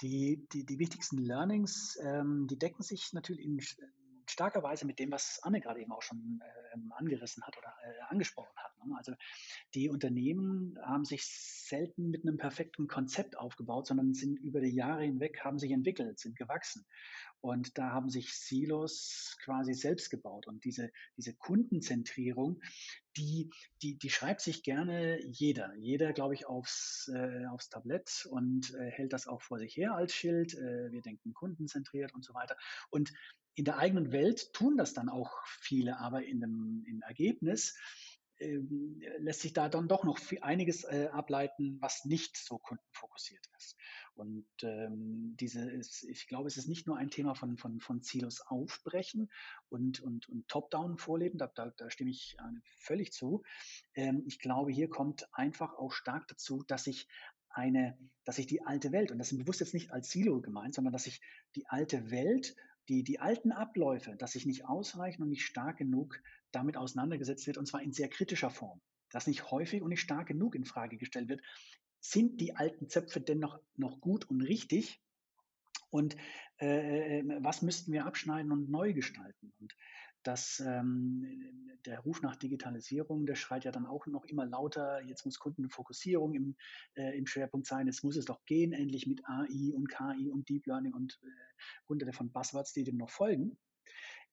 Die, 0.00 0.46
die, 0.52 0.64
die 0.64 0.78
wichtigsten 0.78 1.18
Learnings, 1.18 1.98
ähm, 2.02 2.46
die 2.46 2.58
decken 2.58 2.84
sich 2.84 3.12
natürlich 3.12 3.44
in 3.44 3.60
starker 4.30 4.62
Weise 4.62 4.86
mit 4.86 4.98
dem, 4.98 5.10
was 5.10 5.40
Anne 5.42 5.60
gerade 5.60 5.80
eben 5.80 5.92
auch 5.92 6.02
schon 6.02 6.42
ähm, 6.74 6.92
angerissen 6.96 7.42
hat 7.44 7.56
oder 7.58 7.74
äh, 7.82 8.00
angesprochen 8.08 8.56
hat. 8.56 8.72
Ne? 8.84 8.94
Also 8.96 9.12
die 9.74 9.88
Unternehmen 9.88 10.78
haben 10.82 11.04
sich 11.04 11.26
selten 11.26 12.10
mit 12.10 12.22
einem 12.22 12.36
perfekten 12.36 12.88
Konzept 12.88 13.36
aufgebaut, 13.36 13.86
sondern 13.86 14.14
sind 14.14 14.38
über 14.38 14.60
die 14.60 14.74
Jahre 14.74 15.02
hinweg, 15.02 15.40
haben 15.44 15.58
sich 15.58 15.72
entwickelt, 15.72 16.18
sind 16.18 16.36
gewachsen. 16.36 16.86
Und 17.40 17.78
da 17.78 17.90
haben 17.90 18.10
sich 18.10 18.34
Silos 18.34 19.36
quasi 19.42 19.74
selbst 19.74 20.10
gebaut. 20.10 20.46
Und 20.46 20.64
diese, 20.64 20.90
diese 21.16 21.34
Kundenzentrierung, 21.34 22.60
die, 23.16 23.50
die, 23.82 23.96
die 23.96 24.10
schreibt 24.10 24.40
sich 24.40 24.62
gerne 24.62 25.24
jeder. 25.24 25.74
Jeder, 25.76 26.12
glaube 26.12 26.34
ich, 26.34 26.46
aufs, 26.46 27.10
äh, 27.14 27.46
aufs 27.46 27.68
Tablett 27.68 28.26
und 28.30 28.74
äh, 28.74 28.90
hält 28.90 29.12
das 29.12 29.26
auch 29.26 29.42
vor 29.42 29.58
sich 29.58 29.76
her 29.76 29.94
als 29.94 30.14
Schild. 30.14 30.54
Äh, 30.54 30.90
wir 30.90 31.02
denken 31.02 31.32
kundenzentriert 31.32 32.14
und 32.14 32.24
so 32.24 32.34
weiter. 32.34 32.56
Und 32.90 33.12
in 33.54 33.64
der 33.64 33.78
eigenen 33.78 34.12
Welt 34.12 34.52
tun 34.52 34.76
das 34.76 34.94
dann 34.94 35.08
auch 35.08 35.32
viele, 35.46 35.98
aber 35.98 36.24
in 36.24 36.40
dem, 36.40 36.84
im 36.86 37.02
Ergebnis 37.02 37.76
ähm, 38.40 39.00
lässt 39.18 39.40
sich 39.40 39.52
da 39.52 39.68
dann 39.68 39.88
doch 39.88 40.04
noch 40.04 40.18
viel, 40.18 40.40
einiges 40.42 40.84
äh, 40.84 41.08
ableiten, 41.12 41.78
was 41.80 42.04
nicht 42.04 42.36
so 42.36 42.58
kundenfokussiert 42.58 43.44
ist. 43.56 43.76
Und 44.14 44.46
ähm, 44.62 45.36
diese 45.38 45.70
ist, 45.70 46.04
ich 46.04 46.26
glaube, 46.26 46.48
es 46.48 46.56
ist 46.56 46.68
nicht 46.68 46.86
nur 46.86 46.96
ein 46.96 47.10
Thema 47.10 47.34
von, 47.34 47.56
von, 47.56 47.80
von 47.80 48.02
Silos 48.02 48.40
aufbrechen 48.40 49.30
und, 49.68 50.00
und, 50.00 50.28
und 50.28 50.48
Top-Down 50.48 50.98
vorleben, 50.98 51.38
da, 51.38 51.46
da, 51.46 51.72
da 51.76 51.90
stimme 51.90 52.10
ich 52.10 52.36
äh, 52.38 52.60
völlig 52.78 53.12
zu. 53.12 53.42
Ähm, 53.94 54.24
ich 54.26 54.38
glaube, 54.38 54.72
hier 54.72 54.88
kommt 54.88 55.28
einfach 55.32 55.74
auch 55.74 55.92
stark 55.92 56.26
dazu, 56.28 56.64
dass 56.66 56.84
sich 56.84 57.08
eine, 57.50 57.98
dass 58.24 58.36
sich 58.36 58.46
die 58.46 58.62
alte 58.62 58.92
Welt, 58.92 59.10
und 59.10 59.18
das 59.18 59.32
ist 59.32 59.38
bewusst 59.38 59.60
jetzt 59.60 59.74
nicht 59.74 59.90
als 59.90 60.10
Silo 60.10 60.40
gemeint, 60.40 60.74
sondern 60.74 60.92
dass 60.92 61.04
sich 61.04 61.20
die 61.54 61.66
alte 61.66 62.10
Welt 62.10 62.54
die, 62.88 63.02
die 63.02 63.20
alten 63.20 63.52
Abläufe, 63.52 64.16
dass 64.16 64.32
sich 64.32 64.46
nicht 64.46 64.66
ausreichend 64.66 65.22
und 65.22 65.28
nicht 65.28 65.44
stark 65.44 65.78
genug 65.78 66.20
damit 66.52 66.76
auseinandergesetzt 66.76 67.46
wird, 67.46 67.58
und 67.58 67.66
zwar 67.66 67.82
in 67.82 67.92
sehr 67.92 68.08
kritischer 68.08 68.50
Form, 68.50 68.80
dass 69.10 69.26
nicht 69.26 69.50
häufig 69.50 69.82
und 69.82 69.90
nicht 69.90 70.00
stark 70.00 70.28
genug 70.28 70.54
in 70.54 70.64
Frage 70.64 70.96
gestellt 70.96 71.28
wird, 71.28 71.42
sind 72.00 72.40
die 72.40 72.56
alten 72.56 72.88
Zöpfe 72.88 73.20
denn 73.20 73.40
noch, 73.40 73.60
noch 73.76 74.00
gut 74.00 74.24
und 74.30 74.40
richtig? 74.40 75.02
Und 75.90 76.16
äh, 76.60 77.18
äh 77.18 77.38
was 77.42 77.62
müssten 77.62 77.92
wir 77.92 78.06
abschneiden 78.06 78.52
und 78.52 78.70
neu 78.70 78.92
gestalten? 78.92 79.52
Und 79.58 79.74
dass 80.22 80.60
ähm, 80.60 81.78
der 81.86 82.00
Ruf 82.00 82.22
nach 82.22 82.36
Digitalisierung, 82.36 83.26
der 83.26 83.34
schreit 83.34 83.64
ja 83.64 83.70
dann 83.70 83.86
auch 83.86 84.06
noch 84.06 84.24
immer 84.24 84.44
lauter, 84.44 85.02
jetzt 85.02 85.24
muss 85.24 85.38
Kundenfokussierung 85.38 86.34
im, 86.34 86.56
äh, 86.94 87.16
im 87.16 87.26
Schwerpunkt 87.26 87.66
sein, 87.66 87.86
jetzt 87.86 88.04
muss 88.04 88.16
es 88.16 88.24
doch 88.24 88.44
gehen, 88.44 88.72
endlich 88.72 89.06
mit 89.06 89.22
AI 89.26 89.72
und 89.74 89.88
KI 89.88 90.30
und 90.30 90.48
Deep 90.48 90.66
Learning 90.66 90.92
und 90.92 91.18
äh, 91.22 91.28
hunderte 91.88 92.12
von 92.12 92.30
Buzzwords, 92.32 92.72
die 92.72 92.84
dem 92.84 92.96
noch 92.96 93.10
folgen. 93.10 93.58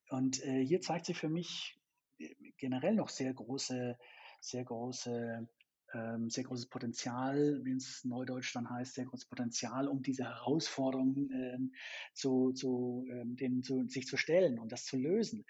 Und 0.09 0.43
äh, 0.43 0.65
hier 0.65 0.81
zeigt 0.81 1.05
sich 1.05 1.17
für 1.17 1.29
mich 1.29 1.79
äh, 2.19 2.33
generell 2.57 2.95
noch 2.95 3.09
sehr 3.09 3.33
große, 3.33 3.97
sehr 4.41 4.63
große 4.63 5.47
ähm, 5.95 6.29
sehr 6.29 6.43
großes 6.43 6.67
Potenzial, 6.67 7.61
wie 7.63 7.73
es 7.73 8.03
Neudeutsch 8.03 8.53
dann 8.53 8.69
heißt, 8.69 8.95
sehr 8.95 9.05
großes 9.05 9.27
Potenzial, 9.27 9.87
um 9.87 10.01
diese 10.01 10.25
Herausforderungen 10.25 11.31
äh, 11.31 11.57
zu, 12.13 12.51
zu, 12.53 13.05
ähm, 13.09 13.63
zu, 13.63 13.87
sich 13.87 14.07
zu 14.07 14.17
stellen 14.17 14.59
und 14.59 14.71
das 14.71 14.85
zu 14.85 14.97
lösen. 14.97 15.45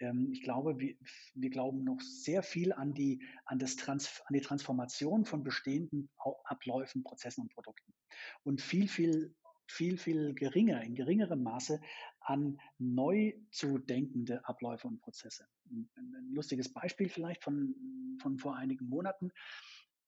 Ähm, 0.00 0.30
ich 0.32 0.42
glaube, 0.42 0.78
wir, 0.78 0.94
wir 1.34 1.50
glauben 1.50 1.84
noch 1.84 2.00
sehr 2.00 2.42
viel 2.42 2.72
an 2.72 2.94
die, 2.94 3.22
an, 3.44 3.58
das 3.58 3.76
Trans, 3.76 4.22
an 4.26 4.34
die 4.34 4.40
Transformation 4.40 5.24
von 5.24 5.42
bestehenden 5.42 6.10
Abläufen, 6.44 7.02
Prozessen 7.02 7.42
und 7.42 7.54
Produkten. 7.54 7.94
Und 8.44 8.60
viel, 8.60 8.88
viel, 8.88 9.34
viel, 9.66 9.98
viel 9.98 10.34
geringer, 10.34 10.82
in 10.82 10.94
geringerem 10.94 11.42
Maße 11.42 11.80
an 12.20 12.58
neu 12.78 13.34
zu 13.50 13.78
denkende 13.78 14.44
Abläufe 14.46 14.88
und 14.88 15.00
Prozesse. 15.00 15.46
Ein, 15.70 15.88
ein 15.96 16.32
lustiges 16.32 16.72
Beispiel 16.72 17.08
vielleicht 17.08 17.42
von, 17.42 17.74
von 18.20 18.38
vor 18.38 18.56
einigen 18.56 18.88
Monaten. 18.88 19.30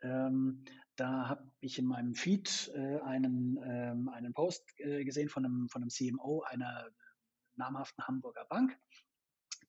Ähm, 0.02 0.64
da 0.97 1.28
habe 1.28 1.50
ich 1.61 1.78
in 1.78 1.87
meinem 1.87 2.14
Feed 2.14 2.70
äh, 2.75 3.00
einen, 3.00 3.59
ähm, 3.64 4.09
einen 4.09 4.32
Post 4.32 4.64
äh, 4.78 5.04
gesehen 5.04 5.28
von 5.28 5.44
einem, 5.44 5.68
von 5.68 5.82
einem 5.82 5.90
CMO 5.90 6.42
einer 6.42 6.88
namhaften 7.56 8.06
Hamburger 8.06 8.47
Bank, 8.47 8.78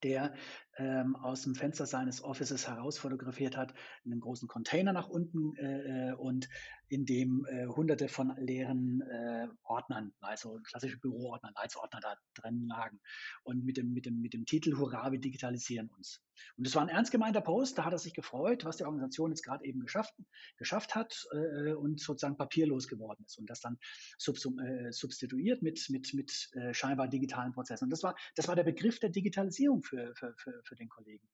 der 0.04 0.34
ähm, 0.82 1.16
aus 1.16 1.44
dem 1.44 1.56
Fenster 1.56 1.86
seines 1.86 2.24
Offices 2.24 2.68
heraus 2.68 2.98
fotografiert 2.98 3.56
hat, 3.56 3.74
einen 4.06 4.20
großen 4.20 4.48
Container 4.48 4.94
nach 4.94 5.08
unten 5.08 5.56
äh, 5.58 6.10
äh, 6.10 6.14
und 6.14 6.50
in 6.88 7.06
dem 7.06 7.46
äh, 7.46 7.68
hunderte 7.68 8.10
von 8.10 8.34
leeren 8.38 9.02
äh, 9.02 9.48
Ordnern, 9.64 10.14
also 10.20 10.60
klassische 10.64 10.98
Büroordner, 11.00 11.52
Leitsordner 11.56 12.00
da 12.02 12.16
drin 12.36 12.68
lagen. 12.68 13.00
Und 13.44 13.64
mit 13.64 13.78
dem, 13.78 13.94
mit 13.94 14.06
dem, 14.06 14.20
mit 14.20 14.34
dem 14.34 14.46
Titel 14.46 14.78
Hurra, 14.78 15.12
wir 15.12 15.20
digitalisieren 15.20 15.90
uns. 15.96 16.22
Und 16.58 16.68
das 16.68 16.76
war 16.76 16.82
ein 16.82 16.90
ernst 16.90 17.12
gemeinter 17.12 17.42
Post, 17.42 17.78
da 17.78 17.86
hat 17.86 17.94
er 17.94 18.00
sich 18.00 18.14
gefreut, 18.14 18.66
was 18.66 18.78
die 18.78 18.84
Organisation 18.84 19.32
jetzt 19.32 19.44
gerade 19.44 19.64
eben 19.64 19.80
geschafft, 19.80 20.14
geschafft 20.58 20.96
hat 20.96 21.28
äh, 21.32 21.74
und 21.74 22.00
sozusagen 22.00 22.36
papierlos 22.36 22.88
geworden 22.88 23.24
ist 23.26 23.38
und 23.38 23.50
das 23.50 23.62
dann 23.62 23.78
sub, 24.18 24.38
äh, 24.60 24.92
substituiert 24.92 25.62
mit, 25.62 25.88
mit, 25.90 26.14
mit 26.14 26.50
äh, 26.54 26.74
scheinbar 26.74 27.08
digitalen 27.08 27.54
Prozessen. 27.54 27.86
Und 27.86 27.92
das 27.92 28.04
war, 28.04 28.16
das 28.36 28.48
war 28.48 28.56
der 28.56 28.64
Begriff 28.64 29.00
der 29.00 29.10
Digitalisierung 29.10 29.84
für, 29.84 30.14
für, 30.16 30.34
für, 30.38 30.62
für 30.72 30.78
den 30.78 30.88
Kollegen, 30.88 31.28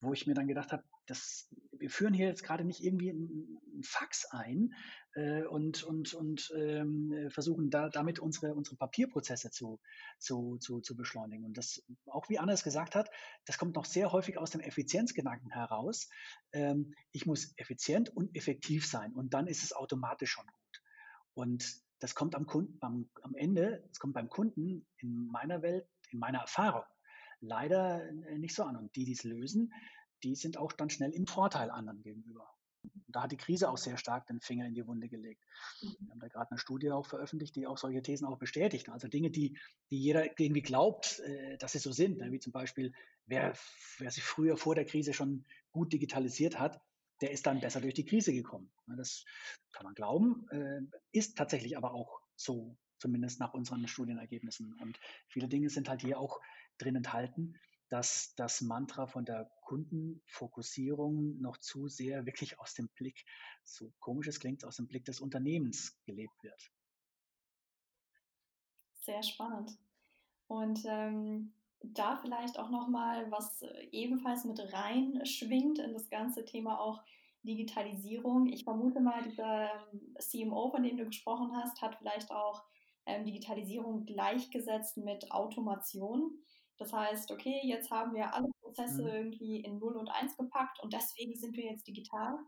wo 0.00 0.12
ich 0.12 0.26
mir 0.26 0.34
dann 0.34 0.48
gedacht 0.48 0.72
habe, 0.72 0.82
wir 1.78 1.90
führen 1.90 2.12
hier 2.12 2.26
jetzt 2.26 2.42
gerade 2.42 2.64
nicht 2.64 2.82
irgendwie 2.82 3.10
ein 3.10 3.82
Fax 3.84 4.26
ein, 4.32 4.74
äh, 5.14 5.44
und, 5.44 5.84
und, 5.84 6.12
und 6.12 6.52
ähm, 6.56 7.28
versuchen 7.30 7.70
da, 7.70 7.88
damit 7.88 8.18
unsere, 8.18 8.54
unsere 8.54 8.76
Papierprozesse 8.76 9.50
zu, 9.50 9.78
zu, 10.18 10.58
zu, 10.58 10.80
zu 10.80 10.96
beschleunigen. 10.96 11.44
Und 11.44 11.56
das, 11.56 11.82
auch 12.06 12.28
wie 12.28 12.40
Anders 12.40 12.64
gesagt 12.64 12.96
hat, 12.96 13.10
das 13.44 13.58
kommt 13.58 13.76
noch 13.76 13.84
sehr 13.84 14.10
häufig 14.10 14.38
aus 14.38 14.50
dem 14.50 14.60
Effizienzgedanken 14.60 15.52
heraus. 15.52 16.08
Ähm, 16.52 16.94
ich 17.12 17.26
muss 17.26 17.52
effizient 17.56 18.10
und 18.10 18.34
effektiv 18.36 18.86
sein 18.86 19.12
und 19.14 19.34
dann 19.34 19.46
ist 19.46 19.62
es 19.62 19.72
automatisch 19.72 20.32
schon 20.32 20.46
gut. 20.46 20.82
Und 21.34 21.64
das 22.00 22.16
kommt 22.16 22.34
am 22.34 22.46
Kunden, 22.46 22.76
am, 22.80 23.08
am 23.22 23.36
Ende, 23.36 23.84
es 23.92 24.00
kommt 24.00 24.14
beim 24.14 24.28
Kunden 24.28 24.84
in 24.96 25.28
meiner 25.28 25.62
Welt, 25.62 25.86
in 26.10 26.18
meiner 26.18 26.40
Erfahrung 26.40 26.84
leider 27.40 28.06
äh, 28.08 28.38
nicht 28.38 28.54
so 28.54 28.64
an. 28.64 28.76
Und 28.76 28.94
die, 28.96 29.04
die 29.04 29.12
es 29.12 29.24
lösen, 29.24 29.72
die 30.22 30.34
sind 30.34 30.56
auch 30.58 30.72
dann 30.72 30.90
schnell 30.90 31.12
im 31.12 31.26
Vorteil 31.26 31.70
anderen 31.70 32.02
gegenüber. 32.02 32.48
Und 32.82 33.16
da 33.16 33.22
hat 33.22 33.32
die 33.32 33.36
Krise 33.36 33.68
auch 33.68 33.76
sehr 33.76 33.98
stark 33.98 34.26
den 34.26 34.40
Finger 34.40 34.66
in 34.66 34.74
die 34.74 34.86
Wunde 34.86 35.08
gelegt. 35.08 35.44
Mhm. 35.82 35.96
Wir 36.00 36.10
haben 36.12 36.20
da 36.20 36.28
gerade 36.28 36.50
eine 36.50 36.58
Studie 36.58 36.90
auch 36.90 37.06
veröffentlicht, 37.06 37.56
die 37.56 37.66
auch 37.66 37.78
solche 37.78 38.02
Thesen 38.02 38.26
auch 38.26 38.38
bestätigt. 38.38 38.88
Also 38.88 39.08
Dinge, 39.08 39.30
die, 39.30 39.58
die 39.90 40.00
jeder 40.00 40.24
irgendwie 40.40 40.62
glaubt, 40.62 41.20
äh, 41.20 41.58
dass 41.58 41.72
sie 41.72 41.78
so 41.78 41.92
sind, 41.92 42.18
ne? 42.18 42.32
wie 42.32 42.38
zum 42.38 42.52
Beispiel, 42.52 42.92
wer, 43.26 43.54
wer 43.98 44.10
sich 44.10 44.24
früher 44.24 44.56
vor 44.56 44.74
der 44.74 44.86
Krise 44.86 45.12
schon 45.12 45.44
gut 45.72 45.92
digitalisiert 45.92 46.58
hat, 46.58 46.80
der 47.20 47.30
ist 47.30 47.46
dann 47.46 47.60
besser 47.60 47.80
durch 47.80 47.94
die 47.94 48.04
Krise 48.04 48.32
gekommen. 48.32 48.70
Ne? 48.86 48.96
Das 48.96 49.24
kann 49.72 49.84
man 49.84 49.94
glauben, 49.94 50.48
äh, 50.50 50.80
ist 51.12 51.36
tatsächlich 51.36 51.76
aber 51.76 51.92
auch 51.92 52.20
so, 52.36 52.76
zumindest 52.98 53.40
nach 53.40 53.54
unseren 53.54 53.86
Studienergebnissen. 53.88 54.74
Und 54.74 54.98
viele 55.28 55.48
Dinge 55.48 55.70
sind 55.70 55.88
halt 55.88 56.02
hier 56.02 56.18
auch 56.18 56.40
drin 56.80 56.96
enthalten, 56.96 57.58
dass 57.88 58.34
das 58.36 58.60
Mantra 58.60 59.06
von 59.06 59.24
der 59.24 59.50
Kundenfokussierung 59.62 61.40
noch 61.40 61.58
zu 61.58 61.88
sehr 61.88 62.24
wirklich 62.24 62.58
aus 62.60 62.74
dem 62.74 62.88
Blick, 62.88 63.24
so 63.64 63.92
komisch 63.98 64.28
es 64.28 64.40
klingt, 64.40 64.64
aus 64.64 64.76
dem 64.76 64.86
Blick 64.86 65.04
des 65.04 65.20
Unternehmens 65.20 66.00
gelebt 66.04 66.42
wird. 66.42 66.70
Sehr 69.00 69.22
spannend. 69.22 69.76
Und 70.46 70.84
ähm, 70.84 71.52
da 71.82 72.16
vielleicht 72.16 72.58
auch 72.58 72.70
nochmal, 72.70 73.30
was 73.30 73.62
ebenfalls 73.90 74.44
mit 74.44 74.60
rein 74.72 75.24
schwingt 75.24 75.78
in 75.78 75.92
das 75.92 76.10
ganze 76.10 76.44
Thema 76.44 76.78
auch 76.78 77.02
Digitalisierung. 77.42 78.48
Ich 78.48 78.64
vermute 78.64 79.00
mal, 79.00 79.22
dieser 79.22 79.70
ähm, 79.92 80.14
CMO, 80.18 80.70
von 80.70 80.82
dem 80.82 80.96
du 80.96 81.06
gesprochen 81.06 81.52
hast, 81.56 81.80
hat 81.80 81.96
vielleicht 81.96 82.30
auch 82.30 82.64
ähm, 83.06 83.24
Digitalisierung 83.24 84.04
gleichgesetzt 84.04 84.98
mit 84.98 85.30
Automation. 85.30 86.38
Das 86.80 86.94
heißt, 86.94 87.30
okay, 87.30 87.60
jetzt 87.62 87.90
haben 87.90 88.14
wir 88.14 88.34
alle 88.34 88.48
Prozesse 88.62 89.02
mhm. 89.02 89.08
irgendwie 89.08 89.60
in 89.60 89.78
0 89.78 89.98
und 89.98 90.08
1 90.08 90.34
gepackt 90.38 90.80
und 90.80 90.94
deswegen 90.94 91.36
sind 91.36 91.54
wir 91.54 91.64
jetzt 91.64 91.86
digital. 91.86 92.38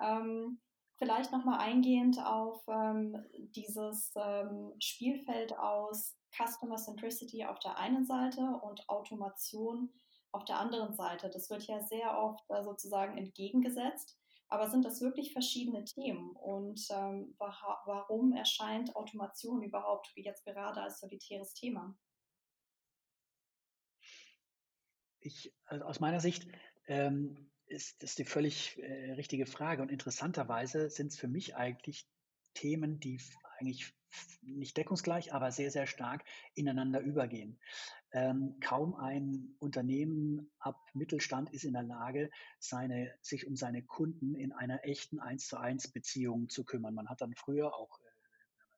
Ähm, 0.00 0.58
vielleicht 0.96 1.32
nochmal 1.32 1.60
eingehend 1.60 2.18
auf 2.24 2.64
ähm, 2.66 3.22
dieses 3.54 4.14
ähm, 4.16 4.72
Spielfeld 4.80 5.58
aus 5.58 6.16
Customer 6.34 6.76
Centricity 6.76 7.44
auf 7.44 7.58
der 7.58 7.76
einen 7.76 8.06
Seite 8.06 8.40
und 8.62 8.88
Automation 8.88 9.92
auf 10.32 10.46
der 10.46 10.58
anderen 10.58 10.94
Seite. 10.94 11.28
Das 11.28 11.50
wird 11.50 11.64
ja 11.64 11.80
sehr 11.80 12.18
oft 12.18 12.42
äh, 12.48 12.62
sozusagen 12.64 13.18
entgegengesetzt. 13.18 14.18
Aber 14.48 14.70
sind 14.70 14.86
das 14.86 15.02
wirklich 15.02 15.32
verschiedene 15.34 15.84
Themen? 15.84 16.30
Und 16.36 16.80
ähm, 16.90 17.34
wa 17.38 17.52
warum 17.84 18.32
erscheint 18.32 18.96
Automation 18.96 19.62
überhaupt 19.62 20.10
jetzt 20.16 20.44
gerade 20.44 20.80
als 20.80 21.00
solitäres 21.00 21.52
Thema? 21.52 21.94
Ich, 25.24 25.52
also 25.66 25.84
aus 25.84 26.00
meiner 26.00 26.20
Sicht 26.20 26.46
ähm, 26.86 27.50
ist 27.66 28.02
das 28.02 28.14
die 28.14 28.24
völlig 28.24 28.78
äh, 28.78 29.12
richtige 29.12 29.46
Frage. 29.46 29.82
Und 29.82 29.90
interessanterweise 29.90 30.90
sind 30.90 31.08
es 31.08 31.18
für 31.18 31.28
mich 31.28 31.56
eigentlich 31.56 32.06
Themen, 32.52 33.00
die 33.00 33.20
eigentlich 33.58 33.94
nicht 34.42 34.76
deckungsgleich, 34.76 35.32
aber 35.32 35.50
sehr, 35.50 35.70
sehr 35.70 35.86
stark 35.86 36.24
ineinander 36.54 37.00
übergehen. 37.00 37.58
Ähm, 38.12 38.56
kaum 38.60 38.94
ein 38.94 39.56
Unternehmen 39.58 40.52
ab 40.60 40.78
Mittelstand 40.92 41.52
ist 41.52 41.64
in 41.64 41.72
der 41.72 41.82
Lage, 41.82 42.30
seine, 42.60 43.12
sich 43.22 43.46
um 43.46 43.56
seine 43.56 43.82
Kunden 43.82 44.36
in 44.36 44.52
einer 44.52 44.84
echten 44.84 45.18
1 45.18 45.48
zu 45.48 45.56
1 45.56 45.88
Beziehung 45.88 46.48
zu 46.48 46.64
kümmern. 46.64 46.94
Man 46.94 47.08
hat 47.08 47.22
dann 47.22 47.34
früher 47.34 47.74
auch 47.74 47.98
äh, 48.00 48.04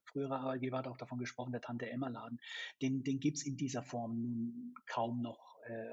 früherer 0.05 0.41
Arbeitgeber 0.41 0.79
hat 0.79 0.89
auch 0.89 0.97
davon 0.97 1.19
gesprochen, 1.19 1.53
der 1.53 1.61
Tante 1.61 1.91
Emma 1.91 2.09
Laden, 2.09 2.41
den, 2.81 3.03
den 3.03 3.21
gibt 3.21 3.39
es 3.39 3.45
in 3.45 3.57
dieser 3.57 3.83
Form 3.83 4.23
nun 4.23 4.75
kaum 4.87 5.21
noch 5.21 5.59
äh, 5.67 5.93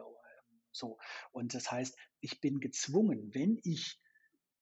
so. 0.74 0.98
Und 1.32 1.54
das 1.54 1.72
heißt, 1.72 1.98
ich 2.20 2.42
bin 2.42 2.60
gezwungen, 2.60 3.34
wenn 3.34 3.60
ich 3.64 4.00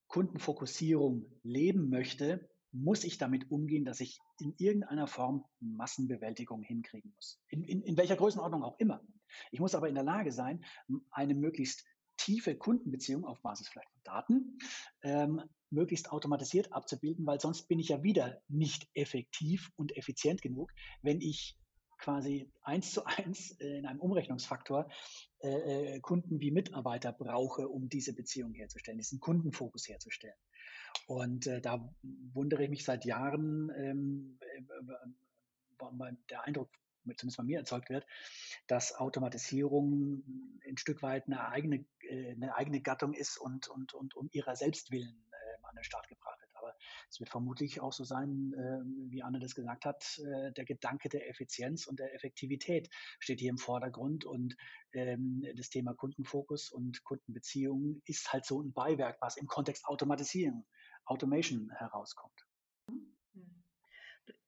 Kundenfokussierung 0.08 1.24
leben 1.42 1.88
möchte, 1.88 2.48
muss 2.72 3.04
ich 3.04 3.18
damit 3.18 3.50
umgehen, 3.50 3.84
dass 3.84 4.00
ich 4.00 4.18
in 4.38 4.54
irgendeiner 4.58 5.06
Form 5.06 5.44
Massenbewältigung 5.60 6.62
hinkriegen 6.62 7.12
muss. 7.14 7.38
In, 7.48 7.64
in, 7.64 7.82
in 7.82 7.96
welcher 7.96 8.16
Größenordnung 8.16 8.62
auch 8.62 8.78
immer. 8.78 9.02
Ich 9.50 9.60
muss 9.60 9.74
aber 9.74 9.88
in 9.88 9.94
der 9.94 10.04
Lage 10.04 10.32
sein, 10.32 10.64
eine 11.10 11.34
möglichst 11.34 11.84
tiefe 12.16 12.56
Kundenbeziehung 12.56 13.24
auf 13.24 13.40
Basis 13.42 13.68
vielleicht 13.68 13.90
von 13.90 14.02
Daten 14.04 14.58
ähm, 15.02 15.42
möglichst 15.70 16.12
automatisiert 16.12 16.72
abzubilden, 16.72 17.26
weil 17.26 17.40
sonst 17.40 17.66
bin 17.68 17.78
ich 17.78 17.88
ja 17.88 18.02
wieder 18.02 18.40
nicht 18.48 18.88
effektiv 18.94 19.70
und 19.76 19.96
effizient 19.96 20.42
genug, 20.42 20.70
wenn 21.02 21.20
ich 21.20 21.56
quasi 22.02 22.50
eins 22.62 22.92
zu 22.92 23.04
eins 23.06 23.52
äh, 23.60 23.78
in 23.78 23.86
einem 23.86 24.00
Umrechnungsfaktor 24.00 24.88
äh, 25.42 25.94
äh, 25.94 26.00
Kunden 26.00 26.40
wie 26.40 26.50
Mitarbeiter 26.50 27.12
brauche, 27.12 27.68
um 27.68 27.88
diese 27.88 28.12
Beziehung 28.12 28.52
herzustellen, 28.54 28.98
diesen 28.98 29.20
Kundenfokus 29.20 29.88
herzustellen. 29.88 30.36
Und 31.06 31.46
da 31.62 31.90
wundere 32.34 32.64
ich 32.64 32.70
mich 32.70 32.84
seit 32.84 33.06
Jahren, 33.06 33.70
ähm, 33.76 34.38
äh, 34.40 36.12
der 36.28 36.44
Eindruck, 36.44 36.70
zumindest 37.16 37.38
bei 37.38 37.44
mir 37.44 37.58
erzeugt 37.58 37.88
wird, 37.88 38.06
dass 38.66 38.94
Automatisierung 38.94 40.22
ein 40.68 40.76
Stück 40.76 41.02
weit 41.02 41.26
eine 41.26 41.48
eigene, 41.48 41.84
eine 42.10 42.54
eigene 42.54 42.82
Gattung 42.82 43.14
ist 43.14 43.38
und, 43.38 43.68
und, 43.68 43.94
und 43.94 44.14
um 44.14 44.28
ihrer 44.32 44.54
Selbstwillen 44.54 45.24
äh, 45.32 45.66
an 45.66 45.74
den 45.74 45.82
Start 45.82 46.06
gebracht 46.08 46.41
es 47.10 47.20
wird 47.20 47.30
vermutlich 47.30 47.80
auch 47.80 47.92
so 47.92 48.04
sein, 48.04 48.52
äh, 48.56 49.10
wie 49.10 49.22
Anne 49.22 49.40
das 49.40 49.54
gesagt 49.54 49.84
hat, 49.84 50.18
äh, 50.18 50.52
der 50.52 50.64
Gedanke 50.64 51.08
der 51.08 51.28
Effizienz 51.28 51.86
und 51.86 51.98
der 51.98 52.14
Effektivität 52.14 52.88
steht 53.20 53.40
hier 53.40 53.50
im 53.50 53.58
Vordergrund 53.58 54.24
und 54.24 54.56
ähm, 54.92 55.44
das 55.56 55.68
Thema 55.70 55.94
Kundenfokus 55.94 56.70
und 56.70 57.02
Kundenbeziehungen 57.04 58.02
ist 58.06 58.32
halt 58.32 58.44
so 58.44 58.62
ein 58.62 58.72
Beiwerk, 58.72 59.18
was 59.20 59.36
im 59.36 59.46
Kontext 59.46 59.86
Automatisierung 59.86 60.66
Automation 61.04 61.70
herauskommt. 61.70 62.46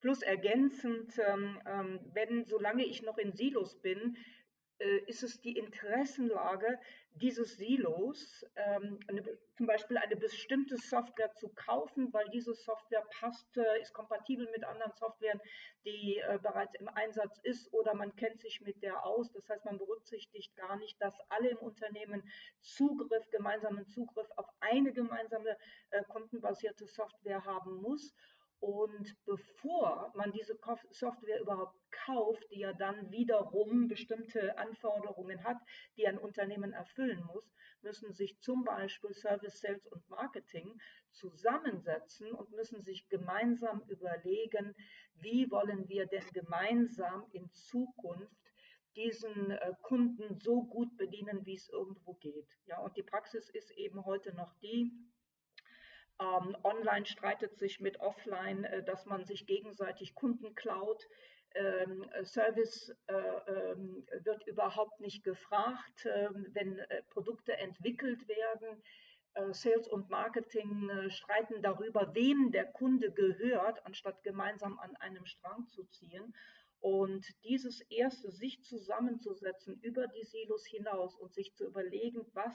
Plus 0.00 0.22
ergänzend, 0.22 1.18
ähm, 1.18 1.60
ähm, 1.66 2.00
wenn 2.12 2.44
solange 2.44 2.84
ich 2.84 3.02
noch 3.02 3.18
in 3.18 3.34
Silos 3.34 3.80
bin, 3.80 4.16
äh, 4.78 4.98
ist 5.06 5.22
es 5.22 5.40
die 5.40 5.56
Interessenlage 5.56 6.78
dieses 7.14 7.56
Silos, 7.56 8.44
ähm, 8.56 8.98
eine, 9.06 9.22
zum 9.56 9.66
Beispiel 9.66 9.96
eine 9.98 10.16
bestimmte 10.16 10.76
Software 10.76 11.32
zu 11.34 11.48
kaufen, 11.50 12.12
weil 12.12 12.28
diese 12.30 12.54
Software 12.54 13.04
passt, 13.20 13.56
äh, 13.56 13.80
ist 13.80 13.92
kompatibel 13.92 14.48
mit 14.50 14.64
anderen 14.64 14.92
Softwaren, 14.92 15.40
die 15.84 16.18
äh, 16.18 16.38
bereits 16.42 16.74
im 16.74 16.88
Einsatz 16.88 17.38
ist 17.44 17.72
oder 17.72 17.94
man 17.94 18.14
kennt 18.16 18.40
sich 18.40 18.60
mit 18.62 18.82
der 18.82 19.06
aus. 19.06 19.30
Das 19.32 19.48
heißt, 19.48 19.64
man 19.64 19.78
berücksichtigt 19.78 20.56
gar 20.56 20.76
nicht, 20.76 21.00
dass 21.00 21.14
alle 21.28 21.50
im 21.50 21.58
Unternehmen 21.58 22.28
Zugriff, 22.60 23.30
gemeinsamen 23.30 23.86
Zugriff 23.86 24.28
auf 24.36 24.46
eine 24.60 24.92
gemeinsame 24.92 25.56
äh, 25.90 26.02
kundenbasierte 26.08 26.86
Software 26.86 27.44
haben 27.44 27.76
muss. 27.80 28.12
Und 28.64 29.14
bevor 29.26 30.10
man 30.14 30.32
diese 30.32 30.58
Software 30.90 31.38
überhaupt 31.42 31.76
kauft, 31.90 32.50
die 32.50 32.60
ja 32.60 32.72
dann 32.72 33.10
wiederum 33.10 33.88
bestimmte 33.88 34.56
Anforderungen 34.56 35.44
hat, 35.44 35.58
die 35.98 36.06
ein 36.06 36.16
Unternehmen 36.16 36.72
erfüllen 36.72 37.22
muss, 37.26 37.44
müssen 37.82 38.14
sich 38.14 38.40
zum 38.40 38.64
Beispiel 38.64 39.12
Service, 39.12 39.60
Sales 39.60 39.86
und 39.88 40.08
Marketing 40.08 40.80
zusammensetzen 41.10 42.32
und 42.32 42.52
müssen 42.52 42.82
sich 42.82 43.06
gemeinsam 43.10 43.82
überlegen, 43.88 44.74
wie 45.16 45.50
wollen 45.50 45.86
wir 45.90 46.06
denn 46.06 46.26
gemeinsam 46.32 47.26
in 47.32 47.52
Zukunft 47.52 48.50
diesen 48.96 49.50
äh, 49.50 49.74
Kunden 49.82 50.38
so 50.38 50.62
gut 50.62 50.96
bedienen, 50.96 51.44
wie 51.44 51.56
es 51.56 51.68
irgendwo 51.68 52.14
geht. 52.14 52.48
Ja, 52.64 52.78
und 52.78 52.96
die 52.96 53.02
Praxis 53.02 53.50
ist 53.50 53.72
eben 53.72 54.06
heute 54.06 54.32
noch 54.34 54.54
die, 54.62 54.90
ähm, 56.20 56.56
online 56.62 57.06
streitet 57.06 57.56
sich 57.58 57.80
mit 57.80 58.00
Offline, 58.00 58.64
äh, 58.64 58.82
dass 58.84 59.06
man 59.06 59.24
sich 59.24 59.46
gegenseitig 59.46 60.14
Kunden 60.14 60.54
klaut. 60.54 61.06
Ähm, 61.54 62.04
Service 62.24 62.94
äh, 63.06 63.14
ähm, 63.14 64.06
wird 64.24 64.46
überhaupt 64.46 65.00
nicht 65.00 65.22
gefragt, 65.22 66.06
ähm, 66.06 66.46
wenn 66.52 66.78
äh, 66.78 67.02
Produkte 67.10 67.56
entwickelt 67.56 68.26
werden. 68.28 68.82
Äh, 69.34 69.52
Sales 69.52 69.88
und 69.88 70.10
Marketing 70.10 70.88
äh, 70.88 71.10
streiten 71.10 71.62
darüber, 71.62 72.14
wem 72.14 72.50
der 72.52 72.66
Kunde 72.66 73.12
gehört, 73.12 73.84
anstatt 73.86 74.22
gemeinsam 74.22 74.78
an 74.78 74.96
einem 74.96 75.26
Strang 75.26 75.68
zu 75.68 75.84
ziehen. 75.84 76.34
Und 76.80 77.26
dieses 77.44 77.80
erste, 77.82 78.30
sich 78.30 78.62
zusammenzusetzen 78.62 79.80
über 79.80 80.06
die 80.06 80.24
Silos 80.24 80.66
hinaus 80.66 81.16
und 81.16 81.32
sich 81.32 81.54
zu 81.54 81.64
überlegen, 81.64 82.26
was 82.34 82.52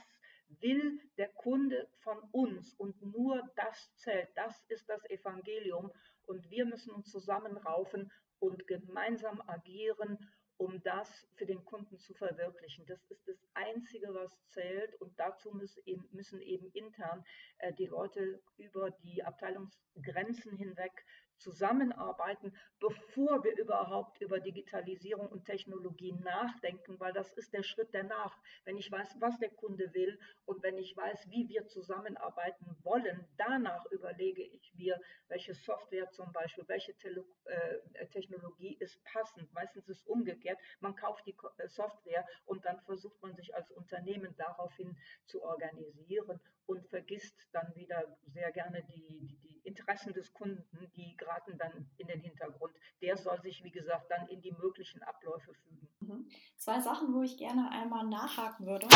will 0.60 1.00
der 1.16 1.28
Kunde 1.28 1.88
von 2.00 2.18
uns 2.32 2.74
und 2.74 3.00
nur 3.02 3.42
das 3.56 3.94
zählt. 3.96 4.28
Das 4.34 4.62
ist 4.68 4.88
das 4.88 5.04
Evangelium 5.10 5.90
und 6.26 6.50
wir 6.50 6.66
müssen 6.66 6.92
uns 6.92 7.10
zusammenraufen 7.10 8.10
und 8.38 8.66
gemeinsam 8.66 9.40
agieren, 9.46 10.18
um 10.56 10.82
das 10.82 11.26
für 11.36 11.46
den 11.46 11.64
Kunden 11.64 11.98
zu 11.98 12.12
verwirklichen. 12.14 12.84
Das 12.86 13.02
ist 13.08 13.26
das 13.26 13.42
Einzige, 13.54 14.12
was 14.12 14.30
zählt 14.48 14.94
und 15.00 15.18
dazu 15.18 15.52
müssen 15.52 16.42
eben, 16.42 16.70
intern 16.72 17.24
äh, 17.58 17.72
die 17.72 17.86
Leute 17.86 18.42
über 18.58 18.90
die 18.90 19.22
Abteilungsgrenzen 19.24 20.56
hinweg 20.56 20.92
zusammenarbeiten, 21.40 22.52
bevor 22.78 23.42
wir 23.42 23.56
überhaupt 23.56 24.20
über 24.20 24.40
Digitalisierung 24.40 25.28
und 25.28 25.44
Technologie 25.44 26.12
nachdenken, 26.12 26.98
weil 27.00 27.12
das 27.12 27.32
ist 27.32 27.52
der 27.52 27.62
Schritt 27.62 27.88
danach. 27.92 28.36
Wenn 28.64 28.76
ich 28.76 28.90
weiß, 28.90 29.16
was 29.20 29.38
der 29.38 29.50
Kunde 29.50 29.92
will 29.94 30.18
und 30.46 30.62
wenn 30.62 30.78
ich 30.78 30.96
weiß, 30.96 31.28
wie 31.30 31.48
wir 31.48 31.66
zusammenarbeiten 31.66 32.76
wollen, 32.82 33.26
danach 33.36 33.84
überlege 33.86 34.42
ich 34.42 34.72
mir, 34.74 35.00
welche 35.28 35.54
Software 35.54 36.10
zum 36.10 36.32
Beispiel, 36.32 36.64
welche 36.68 36.94
Tele 36.94 37.24
äh, 37.44 38.06
Technologie 38.08 38.76
ist 38.78 39.02
passend. 39.04 39.52
Meistens 39.52 39.88
ist 39.88 40.00
es 40.00 40.06
umgekehrt. 40.06 40.58
Man 40.80 40.94
kauft 40.94 41.26
die 41.26 41.36
äh, 41.58 41.68
Software 41.68 42.26
und 42.44 42.64
dann 42.64 42.80
versucht 42.82 43.20
man 43.22 43.34
sich 43.34 43.54
als 43.54 43.70
Unternehmen 43.70 44.34
daraufhin 44.36 44.96
zu 45.26 45.42
organisieren 45.42 46.40
und 46.66 46.86
vergisst 46.88 47.48
dann 47.52 47.74
wieder 47.74 48.16
sehr 48.26 48.52
gerne 48.52 48.82
die, 48.84 49.38
die, 49.42 49.59
die 49.59 49.59
Interessen 49.64 50.12
des 50.12 50.32
Kunden, 50.32 50.90
die 50.96 51.16
geraten 51.16 51.56
dann 51.58 51.88
in 51.98 52.06
den 52.06 52.20
Hintergrund. 52.20 52.74
Der 53.00 53.16
soll 53.16 53.40
sich, 53.40 53.62
wie 53.64 53.70
gesagt, 53.70 54.10
dann 54.10 54.28
in 54.28 54.40
die 54.40 54.52
möglichen 54.52 55.02
Abläufe 55.02 55.54
fügen. 55.54 55.88
Mhm. 56.00 56.28
Zwei 56.56 56.80
Sachen, 56.80 57.14
wo 57.14 57.22
ich 57.22 57.36
gerne 57.36 57.70
einmal 57.70 58.06
nachhaken 58.06 58.66
würde. 58.66 58.86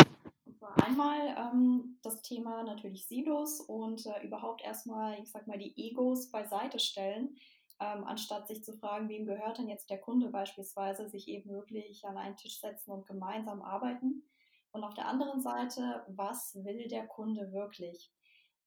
Und 0.45 0.57
zwar 0.57 0.83
einmal 0.85 1.35
ähm, 1.37 1.97
das 2.03 2.21
Thema 2.21 2.63
natürlich 2.63 3.07
Silos 3.07 3.61
und 3.61 4.05
äh, 4.05 4.25
überhaupt 4.25 4.61
erstmal, 4.63 5.19
ich 5.19 5.31
sag 5.31 5.47
mal, 5.47 5.57
die 5.57 5.73
Egos 5.75 6.31
beiseite 6.31 6.79
stellen. 6.79 7.37
Ähm, 7.79 8.05
anstatt 8.05 8.47
sich 8.47 8.63
zu 8.63 8.73
fragen, 8.73 9.09
wem 9.09 9.25
gehört 9.25 9.57
denn 9.57 9.67
jetzt 9.67 9.89
der 9.89 9.99
Kunde 9.99 10.29
beispielsweise, 10.29 11.09
sich 11.09 11.27
eben 11.27 11.49
wirklich 11.49 12.05
an 12.05 12.17
einen 12.17 12.37
Tisch 12.37 12.61
setzen 12.61 12.91
und 12.91 13.05
gemeinsam 13.05 13.61
arbeiten. 13.61 14.23
Und 14.71 14.83
auf 14.83 14.93
der 14.93 15.07
anderen 15.07 15.41
Seite, 15.41 16.05
was 16.07 16.55
will 16.63 16.87
der 16.87 17.05
Kunde 17.07 17.51
wirklich? 17.51 18.11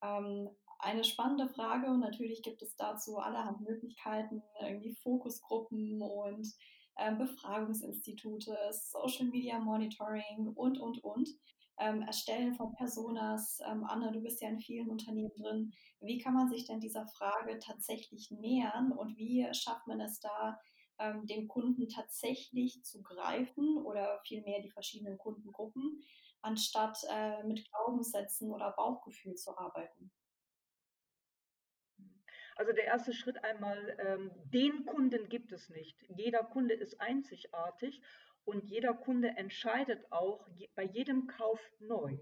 Ähm, 0.03 0.49
eine 0.79 1.03
spannende 1.03 1.49
Frage 1.49 1.87
und 1.87 1.99
natürlich 1.99 2.41
gibt 2.41 2.61
es 2.61 2.75
dazu 2.75 3.17
allerhand 3.17 3.61
Möglichkeiten, 3.61 4.41
irgendwie 4.61 4.95
Fokusgruppen 4.95 6.01
und 6.01 6.47
ähm, 6.97 7.17
Befragungsinstitute, 7.17 8.57
Social 8.71 9.27
Media 9.27 9.59
Monitoring 9.59 10.53
und, 10.55 10.79
und, 10.79 11.03
und. 11.03 11.29
Ähm, 11.81 12.01
Erstellen 12.01 12.53
von 12.55 12.73
Personas. 12.73 13.59
Ähm, 13.65 13.85
Anne, 13.85 14.11
du 14.11 14.21
bist 14.21 14.41
ja 14.41 14.49
in 14.49 14.59
vielen 14.59 14.89
Unternehmen 14.89 15.31
drin. 15.37 15.71
Wie 16.01 16.17
kann 16.17 16.33
man 16.33 16.49
sich 16.49 16.65
denn 16.65 16.81
dieser 16.81 17.07
Frage 17.07 17.57
tatsächlich 17.59 18.31
nähern 18.31 18.91
und 18.91 19.17
wie 19.17 19.47
schafft 19.53 19.87
man 19.87 20.01
es 20.01 20.19
da, 20.19 20.59
ähm, 20.99 21.25
den 21.25 21.47
Kunden 21.47 21.87
tatsächlich 21.87 22.83
zu 22.83 23.01
greifen 23.01 23.77
oder 23.77 24.19
vielmehr 24.25 24.61
die 24.61 24.71
verschiedenen 24.71 25.17
Kundengruppen, 25.17 26.01
anstatt 26.41 26.97
äh, 27.09 27.43
mit 27.43 27.65
Glaubenssätzen 27.69 28.51
oder 28.51 28.71
Bauchgefühl 28.71 29.35
zu 29.35 29.57
arbeiten? 29.57 30.11
Also 32.59 32.73
der 32.73 32.83
erste 32.83 33.13
Schritt 33.13 33.41
einmal, 33.45 33.95
ähm, 33.99 34.31
den 34.51 34.85
Kunden 34.85 35.29
gibt 35.29 35.53
es 35.53 35.69
nicht. 35.69 35.97
Jeder 36.09 36.43
Kunde 36.43 36.73
ist 36.73 36.99
einzigartig 36.99 38.01
und 38.43 38.65
jeder 38.65 38.93
Kunde 38.93 39.29
entscheidet 39.37 40.05
auch 40.11 40.45
bei 40.75 40.83
jedem 40.83 41.27
Kauf 41.27 41.61
neu. 41.79 42.17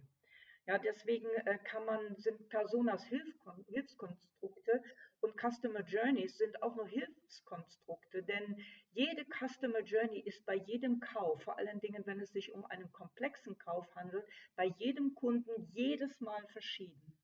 Ja, 0.68 0.78
deswegen 0.78 1.28
äh, 1.46 1.58
kann 1.64 1.86
man, 1.86 2.16
sind 2.18 2.50
Personas 2.50 3.04
Hilfkon 3.06 3.66
Hilfskonstrukte 3.68 4.84
und 5.22 5.34
Customer 5.42 5.82
Journeys 5.82 6.38
sind 6.38 6.62
auch 6.62 6.76
nur 6.76 6.88
Hilfskonstrukte, 6.88 8.22
denn 8.22 8.64
jede 8.92 9.26
Customer 9.40 9.80
Journey 9.80 10.20
ist 10.20 10.46
bei 10.46 10.54
jedem 10.54 11.00
Kauf, 11.00 11.42
vor 11.42 11.58
allen 11.58 11.80
Dingen, 11.80 12.06
wenn 12.06 12.20
es 12.20 12.32
sich 12.32 12.52
um 12.52 12.64
einen 12.66 12.92
komplexen 12.92 13.58
Kauf 13.58 13.88
handelt, 13.96 14.24
bei 14.56 14.66
jedem 14.78 15.16
Kunden 15.16 15.68
jedes 15.74 16.22
Mal 16.22 16.46
verschieden. 16.50 17.18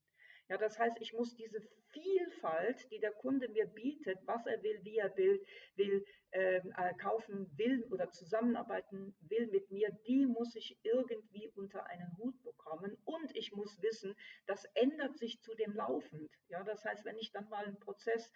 Ja, 0.53 0.59
das 0.59 0.77
heißt, 0.77 0.97
ich 1.01 1.13
muss 1.13 1.35
diese 1.35 1.59
Vielfalt, 1.93 2.91
die 2.91 2.99
der 2.99 3.11
Kunde 3.11 3.49
mir 3.49 3.65
bietet, 3.65 4.19
was 4.27 4.45
er 4.45 4.61
will, 4.61 4.79
wie 4.83 4.97
er 4.97 5.17
will, 5.17 5.43
will 5.77 6.05
ähm, 6.31 6.71
äh, 6.77 6.93
kaufen 6.93 7.49
will 7.57 7.83
oder 7.89 8.11
zusammenarbeiten 8.11 9.15
will 9.21 9.47
mit 9.47 9.71
mir, 9.71 9.89
die 10.05 10.27
muss 10.27 10.55
ich 10.55 10.77
irgendwie 10.83 11.49
unter 11.55 11.87
einen 11.87 12.15
Hut 12.19 12.39
bekommen. 12.43 12.95
Und 13.03 13.35
ich 13.35 13.51
muss 13.51 13.81
wissen, 13.81 14.15
das 14.45 14.63
ändert 14.75 15.17
sich 15.17 15.41
zu 15.41 15.55
dem 15.55 15.73
laufend. 15.73 16.29
Ja, 16.49 16.63
das 16.63 16.85
heißt, 16.85 17.03
wenn 17.03 17.17
ich 17.17 17.31
dann 17.31 17.49
mal 17.49 17.65
einen 17.65 17.79
Prozess 17.79 18.31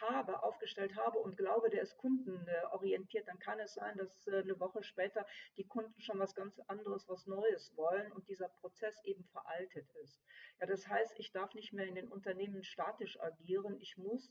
habe, 0.00 0.42
aufgestellt 0.42 0.96
habe 0.96 1.18
und 1.18 1.36
glaube, 1.36 1.70
der 1.70 1.82
ist 1.82 1.96
kundenorientiert, 1.96 3.28
dann 3.28 3.38
kann 3.38 3.60
es 3.60 3.74
sein, 3.74 3.96
dass 3.96 4.26
äh, 4.26 4.40
eine 4.40 4.58
Woche 4.60 4.82
später 4.82 5.26
die 5.56 5.66
Kunden 5.66 6.00
schon 6.00 6.18
was 6.18 6.34
ganz 6.34 6.58
anderes, 6.68 7.08
was 7.08 7.26
Neues 7.26 7.76
wollen 7.76 8.12
und 8.12 8.28
dieser 8.28 8.48
Prozess 8.48 9.02
eben 9.04 9.24
veraltet 9.24 9.88
ist. 10.02 10.20
Ja, 10.60 10.66
das 10.66 10.86
heißt, 10.86 11.18
ich 11.18 11.32
darf 11.32 11.54
nicht 11.54 11.72
mehr 11.72 11.86
in 11.86 11.94
den 11.94 12.08
Unternehmen 12.08 12.62
statisch 12.62 13.18
agieren. 13.20 13.78
Ich 13.80 13.96
muss 13.96 14.30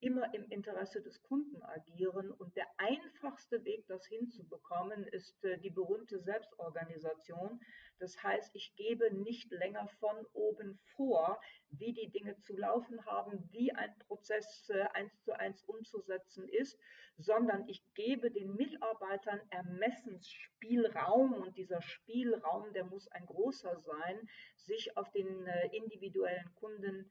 immer 0.00 0.32
im 0.34 0.48
Interesse 0.50 1.02
des 1.02 1.22
Kunden 1.22 1.62
agieren. 1.62 2.30
Und 2.30 2.56
der 2.56 2.66
einfachste 2.76 3.64
Weg, 3.64 3.86
das 3.88 4.06
hinzubekommen, 4.06 5.04
ist 5.08 5.44
äh, 5.44 5.58
die 5.58 5.70
berühmte 5.70 6.20
Selbstorganisation. 6.20 7.60
Das 7.98 8.22
heißt, 8.22 8.54
ich 8.54 8.76
gebe 8.76 9.12
nicht 9.12 9.50
länger 9.50 9.88
von 9.98 10.24
oben 10.32 10.78
vor, 10.96 11.40
wie 11.70 11.92
die 11.92 12.10
Dinge 12.10 12.38
zu 12.38 12.56
laufen 12.56 13.04
haben, 13.06 13.48
wie 13.50 13.72
ein 13.72 13.92
Prozess 14.06 14.70
äh, 14.70 14.82
eins 14.94 15.20
zu 15.22 15.32
eins 15.32 15.62
umzusetzen 15.64 16.48
ist, 16.48 16.78
sondern 17.16 17.68
ich 17.68 17.82
gebe 17.94 18.30
den 18.30 18.54
Mitarbeitern 18.54 19.40
Ermessensspielraum 19.50 21.32
und 21.32 21.56
dieser 21.56 21.82
Spielraum, 21.82 22.72
der 22.72 22.84
muss 22.84 23.08
ein 23.08 23.26
großer 23.26 23.80
sein, 23.80 24.28
sich 24.54 24.96
auf 24.96 25.10
den 25.10 25.46
äh, 25.46 25.76
individuellen 25.76 26.54
Kunden 26.54 27.10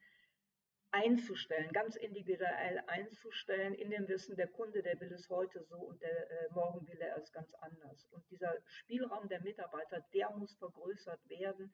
einzustellen, 0.90 1.70
ganz 1.72 1.96
individuell 1.96 2.82
einzustellen, 2.86 3.74
in 3.74 3.90
dem 3.90 4.08
Wissen, 4.08 4.36
der 4.36 4.48
Kunde, 4.48 4.82
der 4.82 4.98
will 5.00 5.12
es 5.12 5.28
heute 5.28 5.62
so 5.64 5.76
und 5.76 6.00
der, 6.00 6.30
äh, 6.30 6.52
morgen 6.54 6.86
will 6.86 7.00
er 7.00 7.16
es 7.16 7.32
ganz 7.32 7.52
anders. 7.54 8.06
Und 8.10 8.24
dieser 8.30 8.54
Spielraum 8.66 9.28
der 9.28 9.42
Mitarbeiter, 9.42 10.00
der 10.14 10.30
muss 10.30 10.54
vergrößert 10.56 11.20
werden, 11.28 11.72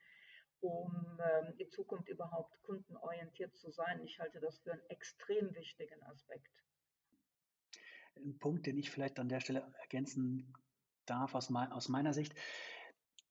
um 0.61 1.21
ähm, 1.21 1.55
in 1.59 1.71
Zukunft 1.71 2.09
überhaupt 2.09 2.61
kundenorientiert 2.63 3.55
zu 3.57 3.71
sein. 3.71 4.01
Ich 4.03 4.19
halte 4.19 4.41
das 4.41 4.59
für 4.59 4.73
einen 4.73 4.89
extrem 4.89 5.55
wichtigen 5.55 6.03
Aspekt. 6.05 6.51
Ein 8.17 8.39
Punkt, 8.39 8.67
den 8.67 8.79
ich 8.79 8.91
vielleicht 8.91 9.19
an 9.19 9.29
der 9.29 9.41
Stelle 9.41 9.73
ergänzen 9.81 10.53
darf 11.07 11.35
aus, 11.35 11.51
mein, 11.51 11.71
aus 11.73 11.89
meiner 11.89 12.15
Sicht. 12.15 12.35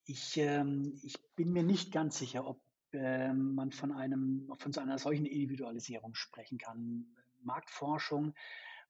Ich, 0.06 0.38
ähm, 0.38 1.00
ich 1.02 1.16
bin 1.36 1.52
mir 1.52 1.64
nicht 1.64 1.92
ganz 1.92 2.18
sicher, 2.18 2.46
ob 2.46 2.62
ähm, 2.94 3.56
man 3.56 3.72
von 3.72 3.92
einem, 3.92 4.52
von 4.58 4.72
so 4.72 4.82
einer 4.82 4.98
solchen 4.98 5.26
Individualisierung 5.26 6.16
sprechen 6.16 6.58
kann. 6.58 7.06
Marktforschung 7.42 8.34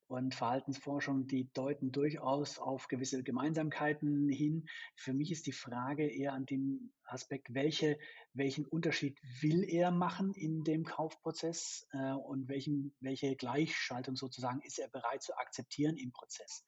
und 0.08 0.36
Verhaltensforschung, 0.36 1.28
die 1.28 1.52
deuten 1.54 1.92
durchaus 1.92 2.60
auf 2.60 2.88
gewisse 2.88 3.24
Gemeinsamkeiten 3.24 4.30
hin. 4.30 4.68
Für 4.96 5.14
mich 5.14 5.32
ist 5.32 5.48
die 5.48 5.54
Frage 5.54 6.08
eher 6.08 6.34
an 6.34 6.46
dem 6.46 6.92
Aspekt, 7.06 7.54
welche, 7.54 7.98
welchen 8.34 8.66
Unterschied 8.66 9.18
will 9.42 9.64
er 9.64 9.92
machen 9.92 10.34
in 10.34 10.64
dem 10.64 10.84
Kaufprozess 10.84 11.88
äh, 11.94 12.12
und 12.12 12.48
welchen, 12.48 12.94
welche 13.00 13.36
Gleichschaltung 13.36 14.16
sozusagen 14.16 14.62
ist 14.62 14.78
er 14.78 14.90
bereit 14.90 15.24
zu 15.24 15.36
akzeptieren 15.38 15.98
im 15.98 16.12
Prozess. 16.12 16.66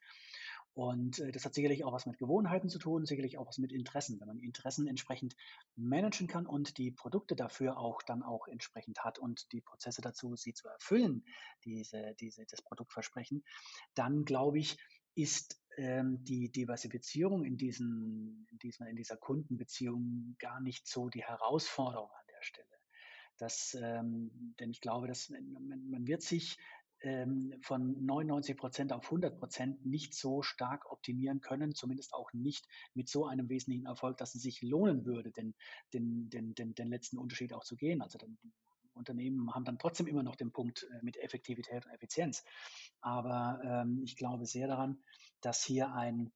Und 0.75 1.19
äh, 1.19 1.31
das 1.31 1.45
hat 1.45 1.53
sicherlich 1.53 1.85
auch 1.85 1.93
was 1.93 2.05
mit 2.05 2.17
Gewohnheiten 2.17 2.67
zu 2.67 2.79
tun, 2.79 3.05
sicherlich 3.05 3.37
auch 3.37 3.47
was 3.47 3.57
mit 3.57 3.71
Interessen. 3.71 4.19
Wenn 4.19 4.27
man 4.27 4.39
Interessen 4.39 4.87
entsprechend 4.87 5.35
managen 5.77 6.27
kann 6.27 6.45
und 6.45 6.77
die 6.77 6.91
Produkte 6.91 7.35
dafür 7.35 7.77
auch 7.77 8.01
dann 8.03 8.21
auch 8.21 8.47
entsprechend 8.47 9.03
hat 9.03 9.17
und 9.17 9.51
die 9.53 9.61
Prozesse 9.61 10.01
dazu, 10.01 10.35
sie 10.35 10.53
zu 10.53 10.67
erfüllen, 10.67 11.23
diese, 11.63 12.13
diese, 12.19 12.45
das 12.45 12.61
Produktversprechen, 12.61 13.43
dann 13.93 14.25
glaube 14.25 14.59
ich, 14.59 14.77
ist 15.15 15.61
ähm, 15.77 16.21
die 16.25 16.51
Diversifizierung 16.51 17.45
in, 17.45 17.55
diesen, 17.55 18.45
in, 18.51 18.59
diesen, 18.59 18.85
in 18.85 18.97
dieser 18.97 19.15
Kundenbeziehung 19.15 20.35
gar 20.39 20.59
nicht 20.59 20.87
so 20.89 21.07
die 21.07 21.23
Herausforderung 21.23 22.09
an 22.11 22.25
der 22.27 22.43
Stelle. 22.43 22.67
Das, 23.37 23.77
ähm, 23.81 24.55
denn 24.59 24.71
ich 24.71 24.81
glaube, 24.81 25.07
dass 25.07 25.29
man, 25.29 25.89
man 25.89 26.05
wird 26.05 26.21
sich 26.21 26.57
ähm, 27.05 27.53
von 27.61 28.05
99 28.05 28.57
Prozent 28.57 28.91
auf 28.93 29.05
100 29.05 29.37
Prozent 29.37 29.85
nicht 29.85 30.13
so 30.13 30.41
stark 30.41 30.91
optimieren 30.91 31.41
können, 31.41 31.73
zumindest 31.75 32.13
auch 32.13 32.33
nicht 32.33 32.67
mit 32.93 33.07
so 33.07 33.25
einem 33.25 33.49
wesentlichen 33.49 33.85
Erfolg, 33.85 34.17
dass 34.17 34.35
es 34.35 34.41
sich 34.41 34.61
lohnen 34.61 35.05
würde, 35.05 35.31
den, 35.31 35.55
den, 35.93 36.29
den, 36.29 36.55
den, 36.55 36.73
den 36.73 36.87
letzten 36.89 37.17
Unterschied 37.17 37.53
auch 37.53 37.63
zu 37.63 37.75
gehen. 37.75 38.01
Also 38.01 38.17
dann, 38.17 38.37
Unternehmen 38.93 39.53
haben 39.53 39.65
dann 39.65 39.77
trotzdem 39.77 40.07
immer 40.07 40.23
noch 40.23 40.35
den 40.35 40.51
Punkt 40.51 40.83
äh, 40.83 40.99
mit 41.03 41.17
Effektivität 41.17 41.85
und 41.85 41.91
Effizienz. 41.91 42.43
Aber 43.01 43.59
ähm, 43.63 44.01
ich 44.03 44.15
glaube 44.15 44.45
sehr 44.45 44.67
daran, 44.67 44.97
dass 45.41 45.63
hier 45.63 45.93
ein, 45.93 46.31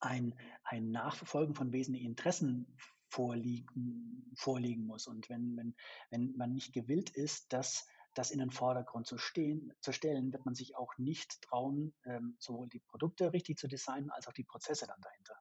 ein, 0.00 0.34
ein 0.64 0.90
Nachverfolgen 0.90 1.54
von 1.54 1.72
wesentlichen 1.72 2.06
Interessen 2.06 2.76
vorliegen, 3.10 4.32
vorliegen 4.36 4.86
muss. 4.86 5.06
Und 5.06 5.28
wenn, 5.28 5.56
wenn, 5.56 5.74
wenn 6.10 6.36
man 6.36 6.52
nicht 6.52 6.72
gewillt 6.72 7.10
ist, 7.10 7.52
dass 7.52 7.86
das 8.18 8.32
in 8.32 8.40
den 8.40 8.50
Vordergrund 8.50 9.06
zu, 9.06 9.16
stehen, 9.16 9.72
zu 9.80 9.92
stellen, 9.92 10.32
wird 10.32 10.44
man 10.44 10.54
sich 10.54 10.74
auch 10.76 10.98
nicht 10.98 11.40
trauen, 11.42 11.94
ähm, 12.04 12.36
sowohl 12.40 12.68
die 12.68 12.80
Produkte 12.80 13.32
richtig 13.32 13.58
zu 13.58 13.68
designen, 13.68 14.10
als 14.10 14.26
auch 14.26 14.32
die 14.32 14.42
Prozesse 14.42 14.88
dann 14.88 15.00
dahinter. 15.00 15.40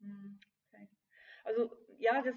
Hm, 0.00 0.38
okay. 0.66 0.90
Also 1.44 1.74
ja, 1.98 2.20
das, 2.20 2.34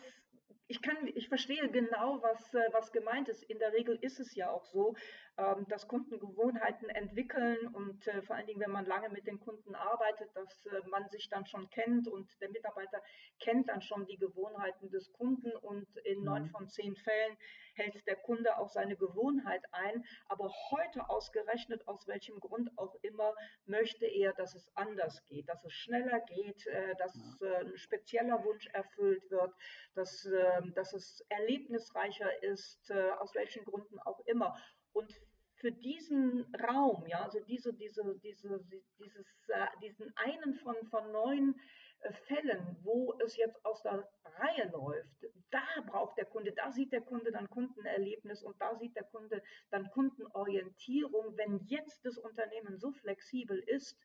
ich, 0.68 0.82
kann, 0.82 0.96
ich 1.16 1.28
verstehe 1.28 1.70
genau, 1.70 2.22
was, 2.22 2.54
äh, 2.54 2.70
was 2.72 2.94
gemeint 2.94 3.28
ist. 3.28 3.44
In 3.44 3.60
der 3.60 3.74
Regel 3.74 3.98
ist 4.02 4.22
es 4.22 4.34
ja 4.36 4.50
auch 4.50 4.64
so, 4.64 4.96
ähm, 5.36 5.66
dass 5.68 5.88
Kunden 5.88 6.20
Gewohnheiten 6.20 6.90
entwickeln 6.90 7.68
und 7.74 8.08
äh, 8.08 8.22
vor 8.22 8.36
allen 8.36 8.46
Dingen, 8.46 8.60
wenn 8.60 8.70
man 8.70 8.86
lange 8.86 9.10
mit 9.10 9.26
den 9.26 9.40
Kunden 9.40 9.74
arbeitet, 9.74 10.30
dass 10.36 10.64
äh, 10.68 10.88
man 10.88 11.10
sich 11.10 11.28
dann 11.28 11.48
schon 11.48 11.68
kennt 11.72 12.08
und 12.08 12.30
der 12.40 12.52
Mitarbeiter 12.52 13.02
kennt 13.40 13.68
dann 13.68 13.82
schon 13.82 14.06
die 14.06 14.18
Gewohnheiten 14.18 14.92
des 14.92 15.12
Kunden 15.12 15.52
und 15.56 15.88
in 16.06 16.24
neun 16.24 16.44
mhm. 16.44 16.50
von 16.50 16.70
zehn 16.70 16.96
Fällen 16.96 17.36
hält 17.74 18.06
der 18.06 18.18
Kunde 18.18 18.60
auch 18.60 18.70
seine 18.70 18.96
Gewohnheit 18.96 19.64
ein. 19.72 20.06
Aber 20.28 20.54
heute 20.70 21.10
ausgerechnet, 21.10 21.88
aus 21.88 22.08
welchem 22.08 22.40
Grund 22.40 22.70
auch 22.78 22.94
immer, 23.02 23.34
möchte 23.66 24.06
er, 24.06 24.34
dass 24.34 24.54
es 24.54 24.70
anders 24.76 25.26
geht, 25.26 25.50
dass 25.50 25.66
es 25.66 25.74
schneller 25.74 26.20
geht, 26.20 26.68
äh, 26.68 26.94
dass 26.98 27.42
ein 27.42 27.76
spezieller 27.76 28.44
Wunsch 28.44 28.68
erfüllt 28.68 29.32
wird, 29.32 29.52
dass, 29.96 30.26
ähm, 30.26 30.76
dass 30.76 30.94
es 30.94 31.26
erlebnisreicher 31.30 32.44
ist, 32.44 32.92
aus 33.20 33.34
welchen 33.34 33.64
Gründen 33.66 33.98
auch 34.00 34.20
immer. 34.26 34.56
Und 34.94 35.14
für 35.56 35.72
diesen 35.72 36.46
Raum, 36.68 37.06
ja, 37.08 37.24
also 37.24 37.40
diese, 37.40 37.74
diese, 37.74 38.16
diese, 38.24 38.60
dieses, 39.00 39.26
äh, 39.48 39.68
diesen 39.82 40.16
einen 40.18 40.56
von, 40.56 40.76
von 40.90 41.12
neun 41.12 41.56
äh, 42.02 42.12
Fällen, 42.28 42.78
wo 42.84 43.18
es 43.24 43.38
jetzt 43.38 43.64
aus 43.66 43.82
der 43.84 44.08
Reihe 44.40 44.70
läuft, 44.72 45.26
da 45.52 45.64
braucht 45.86 46.18
der 46.18 46.26
Kunde, 46.26 46.52
da 46.52 46.72
sieht 46.72 46.92
der 46.92 47.02
Kunde 47.02 47.32
dann 47.32 47.50
Kundenerlebnis 47.50 48.44
und 48.44 48.60
da 48.60 48.76
sieht 48.76 48.96
der 48.96 49.06
Kunde 49.06 49.42
dann 49.72 49.90
Kundenorientierung. 49.92 51.38
Wenn 51.38 51.60
jetzt 51.68 52.06
das 52.06 52.18
Unternehmen 52.18 52.78
so 52.78 52.92
flexibel 52.92 53.60
ist, 53.60 53.98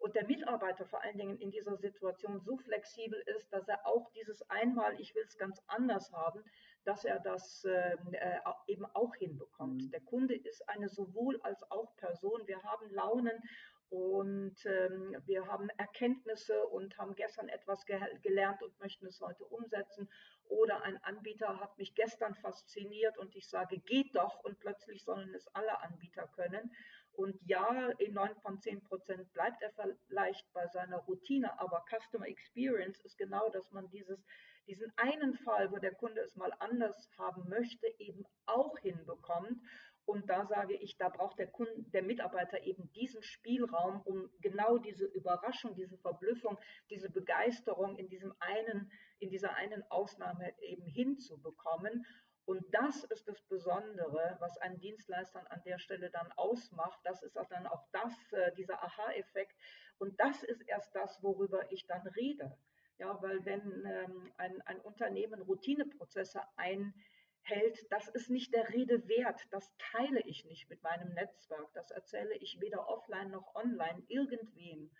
und 0.00 0.14
der 0.14 0.26
Mitarbeiter 0.26 0.86
vor 0.86 1.02
allen 1.02 1.18
Dingen 1.18 1.38
in 1.38 1.50
dieser 1.50 1.76
Situation 1.76 2.40
so 2.40 2.56
flexibel 2.56 3.22
ist, 3.36 3.52
dass 3.52 3.68
er 3.68 3.86
auch 3.86 4.10
dieses 4.12 4.42
einmal, 4.48 4.98
ich 4.98 5.14
will 5.14 5.24
es 5.26 5.36
ganz 5.36 5.62
anders 5.66 6.10
haben, 6.12 6.42
dass 6.84 7.04
er 7.04 7.20
das 7.20 7.64
ähm, 7.64 8.12
äh, 8.12 8.38
eben 8.66 8.86
auch 8.86 9.14
hinbekommt. 9.16 9.82
Mhm. 9.82 9.90
Der 9.90 10.00
Kunde 10.00 10.34
ist 10.34 10.68
eine 10.68 10.88
sowohl 10.88 11.40
als 11.42 11.62
auch 11.70 11.94
Person. 11.96 12.46
Wir 12.46 12.62
haben 12.62 12.90
Launen 12.90 13.42
und 13.90 14.54
ähm, 14.66 15.16
wir 15.26 15.46
haben 15.46 15.68
Erkenntnisse 15.70 16.64
und 16.68 16.96
haben 16.96 17.16
gestern 17.16 17.48
etwas 17.48 17.84
ge 17.86 17.98
gelernt 18.22 18.62
und 18.62 18.78
möchten 18.78 19.06
es 19.06 19.20
heute 19.20 19.44
umsetzen. 19.44 20.08
Oder 20.48 20.82
ein 20.82 21.02
Anbieter 21.02 21.60
hat 21.60 21.76
mich 21.76 21.94
gestern 21.94 22.34
fasziniert 22.36 23.18
und 23.18 23.34
ich 23.34 23.48
sage, 23.48 23.78
geht 23.78 24.14
doch 24.14 24.44
und 24.44 24.58
plötzlich 24.60 25.04
sollen 25.04 25.34
es 25.34 25.48
alle 25.54 25.80
Anbieter 25.82 26.28
können. 26.28 26.72
Und 27.12 27.36
ja, 27.46 27.90
in 27.98 28.14
9 28.14 28.36
von 28.36 28.60
10 28.60 28.82
Prozent 28.84 29.32
bleibt 29.32 29.60
er 29.60 29.72
vielleicht 30.06 30.52
bei 30.52 30.66
seiner 30.68 30.98
Routine, 30.98 31.58
aber 31.60 31.84
Customer 31.90 32.28
Experience 32.28 33.00
ist 33.00 33.18
genau, 33.18 33.50
dass 33.50 33.70
man 33.72 33.90
dieses, 33.90 34.24
diesen 34.66 34.92
einen 34.96 35.34
Fall, 35.34 35.70
wo 35.72 35.78
der 35.78 35.94
Kunde 35.94 36.20
es 36.20 36.36
mal 36.36 36.52
anders 36.58 37.10
haben 37.18 37.48
möchte, 37.48 37.86
eben 37.98 38.24
auch 38.46 38.78
hinbekommt. 38.78 39.60
Und 40.06 40.28
da 40.28 40.44
sage 40.44 40.74
ich, 40.74 40.96
da 40.96 41.08
braucht 41.08 41.38
der 41.38 41.46
Kunde, 41.46 41.84
der 41.92 42.02
Mitarbeiter 42.02 42.62
eben 42.64 42.90
diesen 42.92 43.22
Spielraum, 43.22 44.00
um 44.02 44.28
genau 44.40 44.78
diese 44.78 45.04
Überraschung, 45.04 45.76
diese 45.76 45.98
Verblüffung, 45.98 46.58
diese 46.88 47.10
Begeisterung 47.10 47.96
in 47.96 48.08
diesem 48.08 48.34
einen, 48.40 48.90
in 49.20 49.30
dieser 49.30 49.54
einen 49.54 49.84
Ausnahme 49.90 50.52
eben 50.62 50.84
hinzubekommen. 50.86 52.04
Und 52.44 52.64
das 52.72 53.04
ist 53.04 53.28
das 53.28 53.40
Besondere, 53.42 54.36
was 54.40 54.56
einen 54.58 54.80
Dienstleistern 54.80 55.46
an 55.46 55.62
der 55.64 55.78
Stelle 55.78 56.10
dann 56.10 56.32
ausmacht. 56.32 56.98
Das 57.04 57.22
ist 57.22 57.38
auch 57.38 57.48
dann 57.48 57.68
auch 57.68 57.84
das, 57.92 58.12
äh, 58.32 58.52
dieser 58.56 58.82
Aha-Effekt. 58.82 59.54
Und 59.98 60.18
das 60.18 60.42
ist 60.42 60.62
erst 60.62 60.92
das, 60.94 61.22
worüber 61.22 61.70
ich 61.70 61.86
dann 61.86 62.04
rede. 62.08 62.58
Ja, 63.00 63.16
weil 63.22 63.42
wenn 63.46 63.86
ähm, 63.86 64.30
ein, 64.36 64.60
ein 64.66 64.78
Unternehmen 64.80 65.40
Routineprozesse 65.40 66.42
ein 66.56 66.92
hält, 67.40 67.90
das 67.90 68.08
ist 68.08 68.28
nicht 68.28 68.52
der 68.52 68.68
Rede 68.68 69.08
wert. 69.08 69.40
Das 69.50 69.72
teile 69.78 70.20
ich 70.26 70.44
nicht 70.44 70.68
mit 70.68 70.82
meinem 70.82 71.14
Netzwerk. 71.14 71.72
Das 71.72 71.90
erzähle 71.90 72.34
ich 72.36 72.60
weder 72.60 72.90
offline 72.90 73.30
noch 73.30 73.54
online 73.54 74.02
irgendwem. 74.08 74.90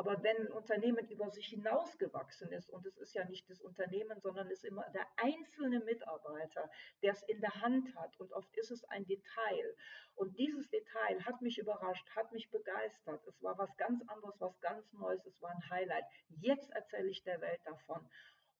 Aber 0.00 0.22
wenn 0.22 0.34
ein 0.38 0.52
Unternehmen 0.52 1.06
über 1.10 1.28
sich 1.28 1.48
hinausgewachsen 1.48 2.50
ist, 2.52 2.70
und 2.70 2.86
es 2.86 2.96
ist 2.96 3.14
ja 3.14 3.26
nicht 3.26 3.50
das 3.50 3.60
Unternehmen, 3.60 4.18
sondern 4.18 4.46
es 4.46 4.60
ist 4.60 4.64
immer 4.64 4.88
der 4.94 5.06
einzelne 5.16 5.80
Mitarbeiter, 5.80 6.70
der 7.02 7.12
es 7.12 7.22
in 7.24 7.38
der 7.42 7.60
Hand 7.60 7.94
hat, 7.94 8.18
und 8.18 8.32
oft 8.32 8.48
ist 8.56 8.70
es 8.70 8.82
ein 8.84 9.06
Detail. 9.06 9.76
Und 10.14 10.38
dieses 10.38 10.70
Detail 10.70 11.22
hat 11.26 11.42
mich 11.42 11.58
überrascht, 11.58 12.08
hat 12.16 12.32
mich 12.32 12.50
begeistert. 12.50 13.26
Es 13.26 13.42
war 13.42 13.58
was 13.58 13.76
ganz 13.76 14.02
anderes, 14.08 14.40
was 14.40 14.58
ganz 14.62 14.90
Neues, 14.94 15.26
es 15.26 15.42
war 15.42 15.50
ein 15.50 15.68
Highlight. 15.68 16.06
Jetzt 16.30 16.70
erzähle 16.70 17.10
ich 17.10 17.22
der 17.22 17.42
Welt 17.42 17.60
davon. 17.66 18.08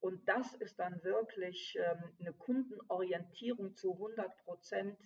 Und 0.01 0.29
das 0.29 0.53
ist 0.57 0.79
dann 0.79 1.03
wirklich 1.03 1.75
ähm, 1.81 2.05
eine 2.21 2.35
Kundenorientierung 2.35 3.75
zu 3.77 3.95
100 3.95 4.37
Prozent, 4.45 4.99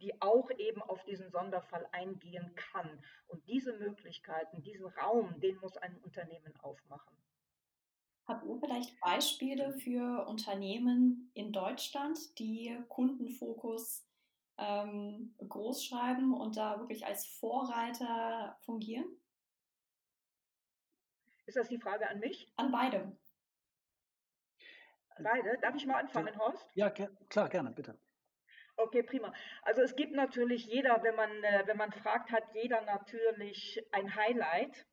die 0.00 0.20
auch 0.20 0.50
eben 0.58 0.82
auf 0.82 1.04
diesen 1.04 1.30
Sonderfall 1.30 1.86
eingehen 1.92 2.54
kann. 2.54 3.02
Und 3.28 3.46
diese 3.46 3.72
Möglichkeiten, 3.74 4.62
diesen 4.62 4.86
Raum, 4.86 5.38
den 5.40 5.56
muss 5.58 5.76
ein 5.76 5.96
Unternehmen 6.02 6.54
aufmachen. 6.60 7.16
Habt 8.26 8.44
ihr 8.46 8.58
vielleicht 8.58 9.00
Beispiele 9.00 9.72
für 9.72 10.26
Unternehmen 10.26 11.30
in 11.34 11.52
Deutschland, 11.52 12.38
die 12.38 12.78
Kundenfokus 12.88 14.06
ähm, 14.56 15.34
groß 15.38 15.84
schreiben 15.84 16.34
und 16.34 16.56
da 16.56 16.78
wirklich 16.78 17.06
als 17.06 17.26
Vorreiter 17.26 18.56
fungieren? 18.60 19.06
Ist 21.46 21.56
das 21.56 21.68
die 21.68 21.78
Frage 21.78 22.08
an 22.08 22.20
mich? 22.20 22.52
An 22.56 22.70
beide. 22.70 23.16
Beide? 25.18 25.58
Darf 25.60 25.74
ich 25.74 25.86
mal 25.86 25.98
anfangen, 25.98 26.38
Horst? 26.38 26.64
Ja, 26.74 26.90
klar, 26.90 27.48
gerne, 27.48 27.72
bitte. 27.72 27.98
Okay, 28.82 29.02
prima. 29.02 29.30
Also 29.62 29.82
es 29.82 29.94
gibt 29.94 30.12
natürlich 30.12 30.64
jeder, 30.64 31.02
wenn 31.02 31.14
man, 31.14 31.30
äh, 31.44 31.64
wenn 31.66 31.76
man 31.76 31.92
fragt, 31.92 32.32
hat 32.32 32.44
jeder 32.54 32.80
natürlich 32.80 33.84
ein 33.92 34.14
Highlight, 34.16 34.86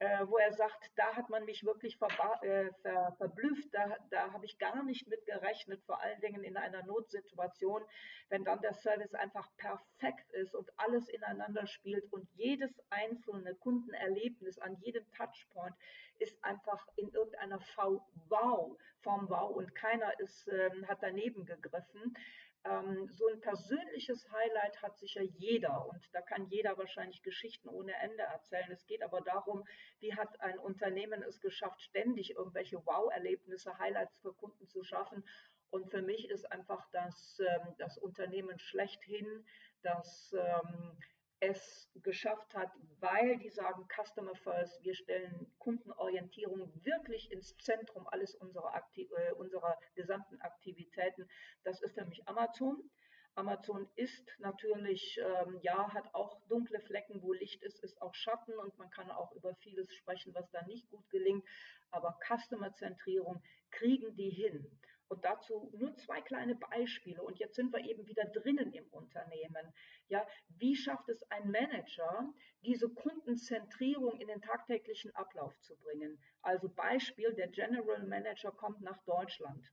äh, 0.00 0.26
wo 0.26 0.38
er 0.38 0.52
sagt, 0.52 0.90
da 0.96 1.14
hat 1.14 1.30
man 1.30 1.44
mich 1.44 1.64
wirklich 1.64 1.98
äh, 2.42 2.70
ver 2.82 3.14
verblüfft, 3.16 3.72
da, 3.72 3.96
da 4.10 4.32
habe 4.32 4.44
ich 4.44 4.58
gar 4.58 4.82
nicht 4.82 5.06
mit 5.06 5.24
gerechnet, 5.24 5.80
vor 5.84 6.00
allen 6.02 6.20
Dingen 6.20 6.42
in 6.42 6.56
einer 6.56 6.84
Notsituation, 6.84 7.82
wenn 8.28 8.44
dann 8.44 8.60
der 8.60 8.74
Service 8.74 9.14
einfach 9.14 9.48
perfekt 9.56 10.32
ist 10.32 10.56
und 10.56 10.68
alles 10.76 11.08
ineinander 11.08 11.68
spielt 11.68 12.12
und 12.12 12.28
jedes 12.34 12.72
einzelne 12.90 13.54
Kundenerlebnis 13.54 14.58
an 14.58 14.76
jedem 14.80 15.08
Touchpoint 15.12 15.76
ist 16.18 16.42
einfach 16.44 16.86
in 16.96 17.08
irgendeiner 17.10 17.60
V 17.60 18.04
wow, 18.28 18.76
Form 19.02 19.28
wow 19.28 19.54
und 19.54 19.74
keiner 19.74 20.18
ist, 20.20 20.48
ähm, 20.48 20.86
hat 20.88 20.98
daneben 21.02 21.44
gegriffen. 21.44 22.16
Ähm, 22.64 23.08
so 23.10 23.26
ein 23.28 23.40
persönliches 23.40 24.30
Highlight 24.30 24.82
hat 24.82 24.98
sicher 24.98 25.22
jeder 25.22 25.86
und 25.86 26.02
da 26.12 26.20
kann 26.20 26.46
jeder 26.46 26.76
wahrscheinlich 26.76 27.22
Geschichten 27.22 27.68
ohne 27.68 27.94
Ende 27.94 28.22
erzählen. 28.22 28.70
Es 28.70 28.86
geht 28.86 29.02
aber 29.02 29.20
darum, 29.20 29.64
wie 30.00 30.14
hat 30.14 30.40
ein 30.40 30.58
Unternehmen 30.58 31.22
es 31.22 31.40
geschafft, 31.40 31.80
ständig 31.82 32.34
irgendwelche 32.34 32.84
Wow-Erlebnisse, 32.84 33.78
Highlights 33.78 34.18
für 34.18 34.34
Kunden 34.34 34.66
zu 34.68 34.82
schaffen. 34.82 35.24
Und 35.70 35.90
für 35.90 36.02
mich 36.02 36.28
ist 36.30 36.50
einfach 36.50 36.88
das, 36.92 37.40
ähm, 37.40 37.74
das 37.78 37.98
Unternehmen 37.98 38.58
schlechthin, 38.58 39.46
das 39.82 40.32
ähm, 40.32 40.98
es 41.40 41.90
geschafft 42.02 42.54
hat, 42.54 42.72
weil 43.00 43.38
die 43.38 43.50
sagen 43.50 43.86
Customer 43.88 44.34
First, 44.34 44.82
wir 44.82 44.94
stellen 44.94 45.52
Kundenorientierung 45.58 46.72
wirklich 46.84 47.30
ins 47.30 47.56
Zentrum 47.58 48.06
alles 48.08 48.34
unserer, 48.34 48.74
Aktiv 48.74 49.10
äh, 49.12 49.32
unserer 49.32 49.78
gesamten 49.94 50.40
Aktivitäten. 50.40 51.28
Das 51.64 51.80
ist 51.80 51.96
mich 52.06 52.26
Amazon. 52.26 52.90
Amazon 53.34 53.88
ist 53.94 54.28
natürlich, 54.38 55.20
ähm, 55.22 55.60
ja, 55.62 55.92
hat 55.94 56.12
auch 56.12 56.40
dunkle 56.48 56.80
Flecken, 56.80 57.22
wo 57.22 57.32
Licht 57.32 57.62
ist, 57.62 57.78
ist 57.84 58.02
auch 58.02 58.14
Schatten 58.14 58.58
und 58.58 58.76
man 58.78 58.90
kann 58.90 59.12
auch 59.12 59.30
über 59.32 59.54
vieles 59.56 59.94
sprechen, 59.94 60.34
was 60.34 60.50
da 60.50 60.62
nicht 60.62 60.88
gut 60.90 61.08
gelingt. 61.10 61.44
Aber 61.92 62.18
Customer-Zentrierung 62.26 63.40
kriegen 63.70 64.16
die 64.16 64.30
hin. 64.30 64.66
Und 65.08 65.24
dazu 65.24 65.70
nur 65.74 65.94
zwei 65.96 66.20
kleine 66.20 66.54
Beispiele. 66.54 67.22
Und 67.22 67.38
jetzt 67.38 67.56
sind 67.56 67.72
wir 67.72 67.80
eben 67.80 68.06
wieder 68.06 68.24
drinnen 68.26 68.72
im 68.72 68.86
Unternehmen. 68.90 69.72
Ja, 70.08 70.26
wie 70.48 70.76
schafft 70.76 71.08
es 71.08 71.22
ein 71.30 71.50
Manager, 71.50 72.32
diese 72.62 72.88
Kundenzentrierung 72.90 74.20
in 74.20 74.28
den 74.28 74.42
tagtäglichen 74.42 75.14
Ablauf 75.14 75.58
zu 75.60 75.76
bringen? 75.76 76.22
Also 76.42 76.68
Beispiel, 76.68 77.32
der 77.32 77.48
General 77.48 78.02
Manager 78.04 78.52
kommt 78.52 78.82
nach 78.82 79.02
Deutschland. 79.04 79.66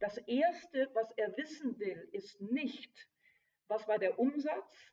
Das 0.00 0.16
erste, 0.26 0.90
was 0.94 1.12
er 1.12 1.36
wissen 1.36 1.78
will, 1.78 2.08
ist 2.12 2.40
nicht, 2.40 3.08
was 3.68 3.86
war 3.86 3.98
der 3.98 4.18
Umsatz, 4.18 4.91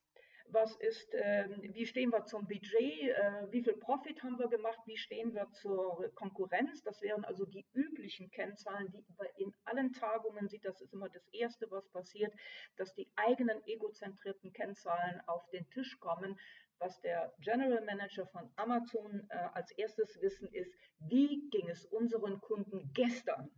was 0.51 0.75
ist, 0.77 1.13
äh, 1.13 1.47
wie 1.73 1.85
stehen 1.85 2.11
wir 2.11 2.25
zum 2.25 2.47
Budget, 2.47 3.09
äh, 3.09 3.51
wie 3.51 3.63
viel 3.63 3.77
Profit 3.77 4.21
haben 4.23 4.37
wir 4.39 4.47
gemacht, 4.47 4.79
wie 4.85 4.97
stehen 4.97 5.33
wir 5.33 5.49
zur 5.51 6.11
Konkurrenz. 6.15 6.81
Das 6.83 7.01
wären 7.01 7.25
also 7.25 7.45
die 7.45 7.65
üblichen 7.73 8.29
Kennzahlen, 8.31 8.91
die 8.91 9.43
in 9.43 9.53
allen 9.65 9.93
Tagungen 9.93 10.47
sieht, 10.47 10.65
das 10.65 10.81
ist 10.81 10.93
immer 10.93 11.09
das 11.09 11.27
Erste, 11.29 11.69
was 11.71 11.87
passiert, 11.89 12.33
dass 12.77 12.93
die 12.93 13.09
eigenen 13.15 13.61
egozentrierten 13.65 14.53
Kennzahlen 14.53 15.21
auf 15.27 15.49
den 15.49 15.69
Tisch 15.69 15.99
kommen. 15.99 16.37
Was 16.79 17.01
der 17.01 17.33
General 17.39 17.83
Manager 17.83 18.25
von 18.27 18.49
Amazon 18.55 19.27
äh, 19.29 19.35
als 19.53 19.71
erstes 19.71 20.21
wissen 20.21 20.47
ist, 20.53 20.73
wie 20.99 21.49
ging 21.49 21.67
es 21.67 21.85
unseren 21.85 22.39
Kunden 22.39 22.91
gestern? 22.93 23.51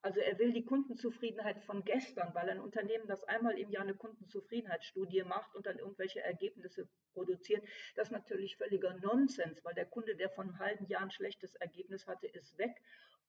Also 0.00 0.20
er 0.20 0.38
will 0.38 0.52
die 0.52 0.64
Kundenzufriedenheit 0.64 1.60
von 1.64 1.84
gestern, 1.84 2.32
weil 2.34 2.48
ein 2.48 2.60
Unternehmen, 2.60 3.08
das 3.08 3.24
einmal 3.24 3.58
im 3.58 3.70
Jahr 3.70 3.82
eine 3.82 3.96
Kundenzufriedenheitsstudie 3.96 5.24
macht 5.24 5.54
und 5.56 5.66
dann 5.66 5.78
irgendwelche 5.78 6.20
Ergebnisse 6.20 6.88
produziert, 7.12 7.66
das 7.96 8.08
ist 8.08 8.12
natürlich 8.12 8.56
völliger 8.56 8.94
Nonsens, 8.94 9.64
weil 9.64 9.74
der 9.74 9.86
Kunde, 9.86 10.14
der 10.14 10.30
von 10.30 10.48
einem 10.48 10.58
halben 10.60 10.86
Jahr 10.86 11.02
ein 11.02 11.10
schlechtes 11.10 11.56
Ergebnis 11.56 12.06
hatte, 12.06 12.28
ist 12.28 12.56
weg. 12.58 12.80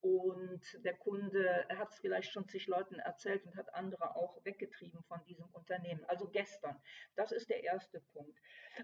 Und 0.02 0.62
der 0.86 0.96
Kunde 0.96 1.66
hat 1.70 1.90
es 1.92 2.00
vielleicht 2.00 2.32
schon 2.32 2.48
zig 2.48 2.68
Leuten 2.68 3.00
erzählt 3.00 3.46
und 3.46 3.58
hat 3.58 3.74
andere 3.74 4.16
auch 4.16 4.40
weggetrieben 4.46 5.04
von 5.04 5.22
diesem 5.26 5.46
Unternehmen. 5.52 6.06
Also 6.06 6.30
gestern. 6.30 6.82
Das 7.16 7.34
ist 7.34 7.50
der 7.50 7.64
erste 7.64 8.00
Punkt. 8.14 8.40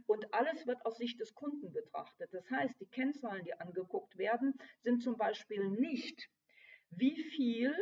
Und 0.07 0.33
alles 0.33 0.67
wird 0.67 0.85
aus 0.85 0.97
Sicht 0.97 1.21
des 1.21 1.33
Kunden 1.33 1.71
betrachtet. 1.71 2.33
Das 2.33 2.49
heißt, 2.49 2.81
die 2.81 2.87
Kennzahlen, 2.87 3.45
die 3.45 3.53
angeguckt 3.53 4.17
werden, 4.17 4.55
sind 4.81 5.01
zum 5.01 5.15
Beispiel 5.15 5.69
nicht 5.69 6.29
wie 6.97 7.15
viel 7.15 7.75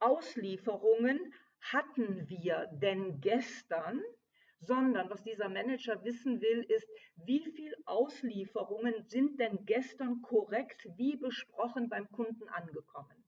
Auslieferungen 0.00 1.32
hatten 1.60 2.28
wir 2.28 2.68
denn 2.72 3.20
gestern, 3.20 4.02
sondern 4.60 5.10
was 5.10 5.22
dieser 5.22 5.48
Manager 5.48 6.02
wissen 6.04 6.40
will, 6.40 6.64
ist, 6.68 6.88
wie 7.16 7.44
viel 7.52 7.74
Auslieferungen 7.84 9.04
sind 9.08 9.40
denn 9.40 9.64
gestern 9.64 10.22
korrekt 10.22 10.88
wie 10.96 11.16
besprochen 11.16 11.88
beim 11.88 12.08
Kunden 12.10 12.48
angekommen. 12.48 13.21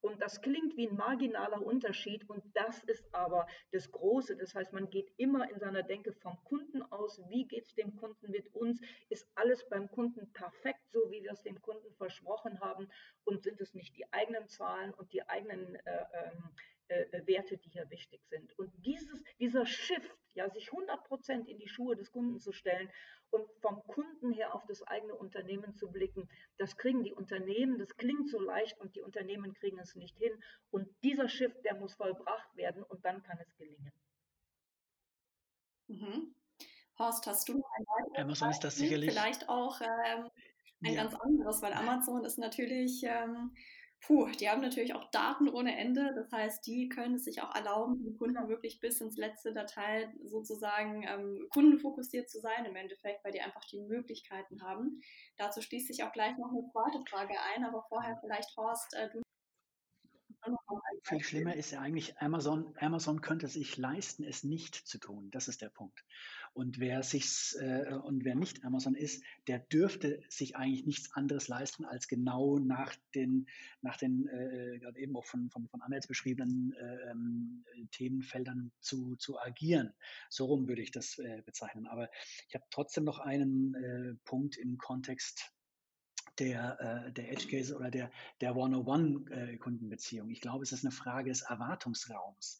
Und 0.00 0.22
das 0.22 0.40
klingt 0.40 0.76
wie 0.76 0.88
ein 0.88 0.96
marginaler 0.96 1.60
Unterschied 1.60 2.28
und 2.28 2.42
das 2.54 2.82
ist 2.84 3.12
aber 3.12 3.46
das 3.72 3.90
Große. 3.90 4.36
Das 4.36 4.54
heißt, 4.54 4.72
man 4.72 4.90
geht 4.90 5.12
immer 5.16 5.50
in 5.50 5.58
seiner 5.58 5.82
Denke 5.82 6.12
vom 6.12 6.42
Kunden 6.44 6.82
aus. 6.82 7.20
Wie 7.28 7.46
geht 7.46 7.66
es 7.66 7.74
dem 7.74 7.96
Kunden 7.96 8.30
mit 8.30 8.54
uns? 8.54 8.80
Ist 9.08 9.28
alles 9.34 9.68
beim 9.68 9.90
Kunden 9.90 10.32
perfekt, 10.32 10.90
so 10.90 11.10
wie 11.10 11.22
wir 11.22 11.32
es 11.32 11.42
dem 11.42 11.60
Kunden 11.60 11.92
versprochen 11.94 12.60
haben? 12.60 12.88
Und 13.24 13.42
sind 13.42 13.60
es 13.60 13.74
nicht 13.74 13.96
die 13.96 14.10
eigenen 14.12 14.48
Zahlen 14.48 14.94
und 14.94 15.12
die 15.12 15.28
eigenen 15.28 15.74
äh, 15.74 16.04
ähm, 16.14 16.50
äh, 16.88 17.02
äh, 17.02 17.26
Werte, 17.26 17.58
die 17.58 17.70
hier 17.70 17.88
wichtig 17.90 18.20
sind. 18.30 18.58
Und 18.58 18.72
dieses, 18.84 19.22
dieser 19.38 19.66
Shift, 19.66 20.10
ja, 20.34 20.48
sich 20.48 20.72
100 20.72 21.04
Prozent 21.04 21.48
in 21.48 21.58
die 21.58 21.68
Schuhe 21.68 21.96
des 21.96 22.10
Kunden 22.10 22.40
zu 22.40 22.52
stellen 22.52 22.90
und 23.30 23.46
vom 23.60 23.82
Kunden 23.86 24.32
her 24.32 24.54
auf 24.54 24.64
das 24.66 24.82
eigene 24.82 25.14
Unternehmen 25.14 25.74
zu 25.74 25.90
blicken, 25.90 26.28
das 26.56 26.76
kriegen 26.76 27.04
die 27.04 27.12
Unternehmen, 27.12 27.78
das 27.78 27.96
klingt 27.96 28.30
so 28.30 28.40
leicht 28.40 28.78
und 28.80 28.96
die 28.96 29.02
Unternehmen 29.02 29.52
kriegen 29.52 29.78
es 29.78 29.96
nicht 29.96 30.16
hin. 30.16 30.32
Und 30.70 30.88
dieser 31.02 31.28
Shift, 31.28 31.62
der 31.64 31.74
muss 31.74 31.94
vollbracht 31.94 32.56
werden 32.56 32.82
und 32.82 33.04
dann 33.04 33.22
kann 33.22 33.38
es 33.38 33.54
gelingen. 33.56 33.92
Mhm. 35.88 36.34
Horst, 36.98 37.26
hast 37.26 37.48
du 37.48 37.54
ein 37.54 37.62
weiteres 37.62 38.18
Amazon 38.18 38.50
ist 38.50 38.64
das 38.64 38.76
sicherlich 38.76 39.10
vielleicht 39.10 39.48
auch 39.48 39.80
ähm, 39.80 40.30
ein 40.82 40.94
ja. 40.94 41.02
ganz 41.02 41.14
anderes, 41.14 41.62
weil 41.62 41.72
Amazon 41.72 42.24
ist 42.24 42.38
natürlich 42.38 43.02
ähm, 43.04 43.54
Puh, 44.00 44.28
die 44.40 44.48
haben 44.48 44.60
natürlich 44.60 44.94
auch 44.94 45.10
Daten 45.10 45.48
ohne 45.48 45.76
Ende. 45.76 46.12
Das 46.14 46.30
heißt, 46.30 46.66
die 46.66 46.88
können 46.88 47.16
es 47.16 47.24
sich 47.24 47.42
auch 47.42 47.54
erlauben, 47.54 48.02
die 48.04 48.14
Kunden 48.14 48.48
wirklich 48.48 48.80
bis 48.80 49.00
ins 49.00 49.16
letzte 49.16 49.52
Datei 49.52 50.12
sozusagen 50.24 51.02
ähm, 51.02 51.46
kundenfokussiert 51.50 52.30
zu 52.30 52.40
sein 52.40 52.64
im 52.64 52.76
Endeffekt, 52.76 53.24
weil 53.24 53.32
die 53.32 53.40
einfach 53.40 53.64
die 53.64 53.80
Möglichkeiten 53.80 54.62
haben. 54.62 55.00
Dazu 55.36 55.60
schließt 55.60 55.88
sich 55.88 56.04
auch 56.04 56.12
gleich 56.12 56.36
noch 56.38 56.50
eine 56.50 56.66
zweite 56.70 57.02
Frage 57.08 57.34
ein, 57.54 57.64
aber 57.64 57.84
vorher 57.88 58.16
vielleicht, 58.20 58.56
Horst, 58.56 58.94
äh, 58.94 59.10
du 59.10 59.20
viel 61.02 61.22
schlimmer 61.22 61.54
ist 61.54 61.70
ja 61.70 61.80
eigentlich, 61.80 62.18
Amazon, 62.18 62.74
Amazon 62.78 63.20
könnte 63.20 63.48
sich 63.48 63.76
leisten, 63.76 64.24
es 64.24 64.44
nicht 64.44 64.74
zu 64.74 64.98
tun. 64.98 65.30
Das 65.30 65.48
ist 65.48 65.62
der 65.62 65.68
Punkt. 65.70 66.04
Und 66.52 66.78
wer 66.78 67.02
sich's, 67.02 67.54
äh, 67.54 67.94
und 68.02 68.24
wer 68.24 68.34
nicht 68.34 68.64
Amazon 68.64 68.94
ist, 68.94 69.22
der 69.46 69.58
dürfte 69.58 70.22
sich 70.28 70.56
eigentlich 70.56 70.86
nichts 70.86 71.12
anderes 71.14 71.48
leisten, 71.48 71.84
als 71.84 72.08
genau 72.08 72.58
nach 72.58 72.94
den, 73.14 73.46
nach 73.80 73.96
den 73.96 74.28
äh, 74.28 74.78
gerade 74.78 74.98
eben 74.98 75.16
auch 75.16 75.24
von, 75.24 75.50
von, 75.50 75.68
von 75.68 75.82
Anna 75.82 75.96
jetzt 75.96 76.08
beschriebenen 76.08 76.72
äh, 76.74 77.86
Themenfeldern 77.92 78.72
zu, 78.80 79.16
zu 79.16 79.38
agieren. 79.38 79.92
So 80.30 80.46
rum 80.46 80.68
würde 80.68 80.82
ich 80.82 80.90
das 80.90 81.18
äh, 81.18 81.42
bezeichnen. 81.44 81.86
Aber 81.86 82.10
ich 82.48 82.54
habe 82.54 82.64
trotzdem 82.70 83.04
noch 83.04 83.18
einen 83.18 83.74
äh, 83.74 84.14
Punkt 84.24 84.56
im 84.56 84.78
Kontext 84.78 85.52
der, 86.38 87.06
äh, 87.06 87.12
der 87.12 87.32
Edge 87.32 87.48
Case 87.48 87.74
oder 87.74 87.90
der, 87.90 88.10
der 88.40 88.56
One-on-One-Kundenbeziehung. 88.56 90.30
Ich 90.30 90.40
glaube, 90.40 90.62
es 90.62 90.72
ist 90.72 90.84
eine 90.84 90.92
Frage 90.92 91.30
des 91.30 91.42
Erwartungsraums. 91.42 92.58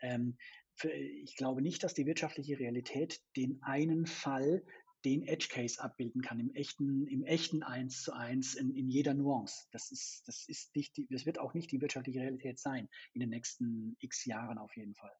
Ähm, 0.00 0.36
für, 0.74 0.92
ich 0.92 1.36
glaube 1.36 1.62
nicht, 1.62 1.82
dass 1.82 1.94
die 1.94 2.06
wirtschaftliche 2.06 2.58
Realität 2.58 3.20
den 3.36 3.62
einen 3.62 4.06
Fall 4.06 4.62
den 5.06 5.22
Edge 5.22 5.46
Case 5.48 5.80
abbilden 5.80 6.20
kann, 6.20 6.40
im 6.40 6.52
echten, 6.52 7.06
im 7.06 7.22
echten 7.22 7.62
Eins 7.62 8.02
zu 8.02 8.12
eins, 8.12 8.54
in, 8.56 8.74
in 8.74 8.88
jeder 8.88 9.14
Nuance. 9.14 9.68
Das 9.70 9.92
ist, 9.92 10.26
das 10.26 10.48
ist 10.48 10.74
nicht 10.74 10.96
die, 10.96 11.06
das 11.08 11.24
wird 11.24 11.38
auch 11.38 11.54
nicht 11.54 11.70
die 11.70 11.80
wirtschaftliche 11.80 12.18
Realität 12.18 12.58
sein 12.58 12.88
in 13.12 13.20
den 13.20 13.30
nächsten 13.30 13.96
x 14.00 14.24
Jahren 14.24 14.58
auf 14.58 14.76
jeden 14.76 14.96
Fall. 14.96 15.12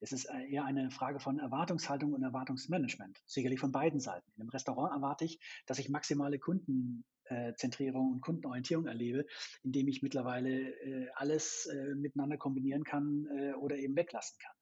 Es 0.00 0.12
ist 0.12 0.24
äh, 0.24 0.48
eher 0.48 0.64
eine 0.64 0.90
Frage 0.90 1.20
von 1.20 1.38
Erwartungshaltung 1.38 2.14
und 2.14 2.22
Erwartungsmanagement. 2.22 3.22
Sicherlich 3.26 3.60
von 3.60 3.70
beiden 3.70 4.00
Seiten. 4.00 4.26
In 4.36 4.40
einem 4.40 4.48
Restaurant 4.48 4.94
erwarte 4.94 5.26
ich, 5.26 5.38
dass 5.66 5.78
ich 5.78 5.90
maximale 5.90 6.38
Kundenzentrierung 6.38 8.12
und 8.12 8.22
Kundenorientierung 8.22 8.86
erlebe, 8.86 9.26
indem 9.62 9.88
ich 9.88 10.00
mittlerweile 10.00 10.70
äh, 10.70 11.10
alles 11.16 11.66
äh, 11.66 11.94
miteinander 11.96 12.38
kombinieren 12.38 12.84
kann 12.84 13.26
oder 13.60 13.76
eben 13.76 13.94
weglassen 13.94 14.38
kann. 14.40 14.57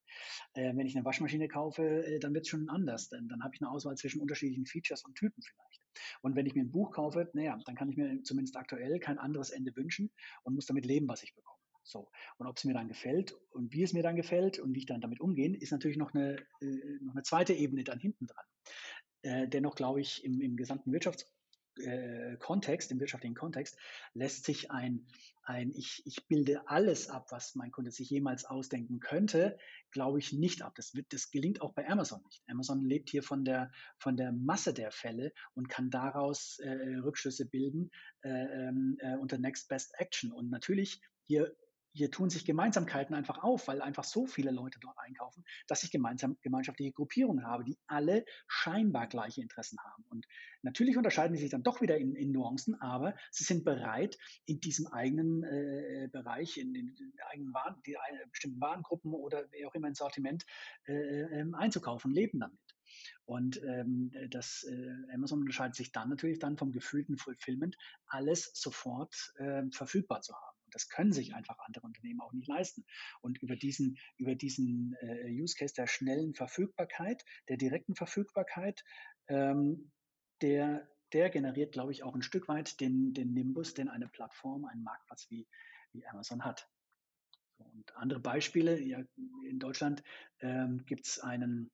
Äh, 0.54 0.76
wenn 0.76 0.86
ich 0.86 0.96
eine 0.96 1.04
Waschmaschine 1.04 1.48
kaufe, 1.48 1.82
äh, 1.82 2.18
dann 2.18 2.34
wird 2.34 2.44
es 2.44 2.48
schon 2.48 2.68
anders. 2.68 3.08
Denn 3.08 3.28
dann 3.28 3.42
habe 3.42 3.54
ich 3.54 3.60
eine 3.60 3.70
Auswahl 3.70 3.96
zwischen 3.96 4.20
unterschiedlichen 4.20 4.66
Features 4.66 5.04
und 5.04 5.14
Typen 5.14 5.42
vielleicht. 5.42 5.82
Und 6.22 6.36
wenn 6.36 6.46
ich 6.46 6.54
mir 6.54 6.62
ein 6.62 6.70
Buch 6.70 6.92
kaufe, 6.92 7.30
naja, 7.32 7.58
dann 7.64 7.74
kann 7.74 7.88
ich 7.88 7.96
mir 7.96 8.22
zumindest 8.22 8.56
aktuell 8.56 8.98
kein 8.98 9.18
anderes 9.18 9.50
Ende 9.50 9.74
wünschen 9.76 10.10
und 10.42 10.54
muss 10.54 10.66
damit 10.66 10.86
leben, 10.86 11.08
was 11.08 11.22
ich 11.22 11.34
bekomme. 11.34 11.56
So. 11.82 12.10
Und 12.38 12.46
ob 12.46 12.56
es 12.56 12.64
mir 12.64 12.74
dann 12.74 12.88
gefällt 12.88 13.32
und 13.50 13.72
wie 13.72 13.82
es 13.82 13.92
mir 13.92 14.02
dann 14.02 14.16
gefällt 14.16 14.58
und 14.58 14.74
wie 14.74 14.80
ich 14.80 14.86
dann 14.86 15.00
damit 15.00 15.20
umgehe, 15.20 15.56
ist 15.56 15.70
natürlich 15.70 15.96
noch 15.96 16.14
eine, 16.14 16.36
äh, 16.60 16.98
noch 17.00 17.14
eine 17.14 17.22
zweite 17.22 17.54
Ebene 17.54 17.84
dann 17.84 18.00
hinten 18.00 18.26
dran. 18.26 18.44
Äh, 19.22 19.48
dennoch 19.48 19.76
glaube 19.76 20.00
ich, 20.00 20.24
im, 20.24 20.40
im 20.40 20.56
gesamten 20.56 20.92
Wirtschafts- 20.92 21.26
äh, 21.78 22.34
im 22.34 23.00
wirtschaftlichen 23.00 23.34
Kontext, 23.34 23.78
lässt 24.14 24.44
sich 24.44 24.70
ein, 24.70 25.06
ein 25.46 25.70
ich, 25.74 26.02
ich 26.04 26.26
bilde 26.26 26.68
alles 26.68 27.08
ab, 27.08 27.28
was 27.30 27.54
mein 27.54 27.70
Kunde 27.70 27.90
sich 27.90 28.10
jemals 28.10 28.44
ausdenken 28.44 29.00
könnte, 29.00 29.58
glaube 29.90 30.18
ich 30.18 30.32
nicht 30.32 30.62
ab. 30.62 30.74
Das, 30.74 30.94
wird, 30.94 31.12
das 31.12 31.30
gelingt 31.30 31.62
auch 31.62 31.72
bei 31.72 31.88
Amazon 31.88 32.22
nicht. 32.24 32.42
Amazon 32.48 32.84
lebt 32.84 33.10
hier 33.10 33.22
von 33.22 33.44
der, 33.44 33.70
von 33.98 34.16
der 34.16 34.32
Masse 34.32 34.74
der 34.74 34.90
Fälle 34.90 35.32
und 35.54 35.68
kann 35.68 35.90
daraus 35.90 36.58
äh, 36.58 36.96
Rückschlüsse 36.96 37.46
bilden 37.46 37.90
äh, 38.22 38.28
ähm, 38.28 38.96
äh, 39.00 39.16
unter 39.16 39.38
Next 39.38 39.68
Best 39.68 39.94
Action. 39.98 40.32
Und 40.32 40.50
natürlich 40.50 41.00
hier 41.22 41.56
hier 41.96 42.10
tun 42.10 42.28
sich 42.28 42.44
Gemeinsamkeiten 42.44 43.14
einfach 43.14 43.42
auf, 43.42 43.68
weil 43.68 43.80
einfach 43.80 44.04
so 44.04 44.26
viele 44.26 44.50
Leute 44.50 44.78
dort 44.80 44.98
einkaufen, 44.98 45.44
dass 45.66 45.82
ich 45.82 45.90
gemeinsam 45.90 46.36
gemeinschaftliche 46.42 46.92
Gruppierungen 46.92 47.46
habe, 47.46 47.64
die 47.64 47.78
alle 47.86 48.24
scheinbar 48.46 49.06
gleiche 49.06 49.40
Interessen 49.40 49.78
haben. 49.82 50.04
Und 50.10 50.26
natürlich 50.62 50.96
unterscheiden 50.96 51.36
sie 51.36 51.42
sich 51.42 51.50
dann 51.50 51.62
doch 51.62 51.80
wieder 51.80 51.96
in, 51.96 52.14
in 52.14 52.32
Nuancen, 52.32 52.80
aber 52.80 53.14
sie 53.30 53.44
sind 53.44 53.64
bereit, 53.64 54.18
in 54.44 54.60
diesem 54.60 54.86
eigenen 54.88 55.42
äh, 55.42 56.08
Bereich, 56.12 56.58
in 56.58 56.74
den 56.74 56.94
eigenen 57.30 57.54
Waren, 57.54 57.80
die 57.86 57.96
eine, 57.96 58.26
bestimmten 58.30 58.60
Warengruppen 58.60 59.12
oder 59.14 59.50
wie 59.52 59.64
auch 59.66 59.74
immer 59.74 59.88
ein 59.88 59.94
Sortiment 59.94 60.44
äh, 60.86 60.92
ähm, 60.92 61.54
einzukaufen, 61.54 62.12
leben 62.12 62.40
damit. 62.40 62.58
Und 63.24 63.60
ähm, 63.64 64.12
das 64.30 64.64
äh, 64.64 65.12
Amazon 65.12 65.40
unterscheidet 65.40 65.74
sich 65.74 65.92
dann 65.92 66.08
natürlich 66.08 66.38
dann 66.38 66.56
vom 66.56 66.72
gefühlten 66.72 67.16
Fulfillment, 67.16 67.76
alles 68.06 68.52
sofort 68.54 69.32
äh, 69.38 69.62
verfügbar 69.72 70.20
zu 70.20 70.34
haben. 70.34 70.55
Das 70.70 70.88
können 70.88 71.12
sich 71.12 71.34
einfach 71.34 71.58
andere 71.60 71.86
Unternehmen 71.86 72.20
auch 72.20 72.32
nicht 72.32 72.48
leisten. 72.48 72.84
Und 73.20 73.38
über 73.42 73.56
diesen, 73.56 73.98
über 74.16 74.34
diesen 74.34 74.94
äh, 75.00 75.30
Use 75.30 75.56
Case 75.56 75.74
der 75.74 75.86
schnellen 75.86 76.34
Verfügbarkeit, 76.34 77.24
der 77.48 77.56
direkten 77.56 77.94
Verfügbarkeit, 77.94 78.84
ähm, 79.28 79.90
der, 80.42 80.88
der 81.12 81.30
generiert, 81.30 81.72
glaube 81.72 81.92
ich, 81.92 82.02
auch 82.02 82.14
ein 82.14 82.22
Stück 82.22 82.48
weit 82.48 82.80
den, 82.80 83.14
den 83.14 83.32
Nimbus, 83.32 83.74
den 83.74 83.88
eine 83.88 84.08
Plattform, 84.08 84.64
ein 84.64 84.82
Marktplatz 84.82 85.26
wie, 85.30 85.46
wie 85.92 86.06
Amazon 86.06 86.44
hat. 86.44 86.68
Und 87.58 87.96
andere 87.96 88.20
Beispiele, 88.20 88.80
ja, 88.80 89.02
in 89.44 89.58
Deutschland 89.58 90.02
ähm, 90.40 90.84
gibt 90.86 91.06
es 91.06 91.18
einen, 91.18 91.70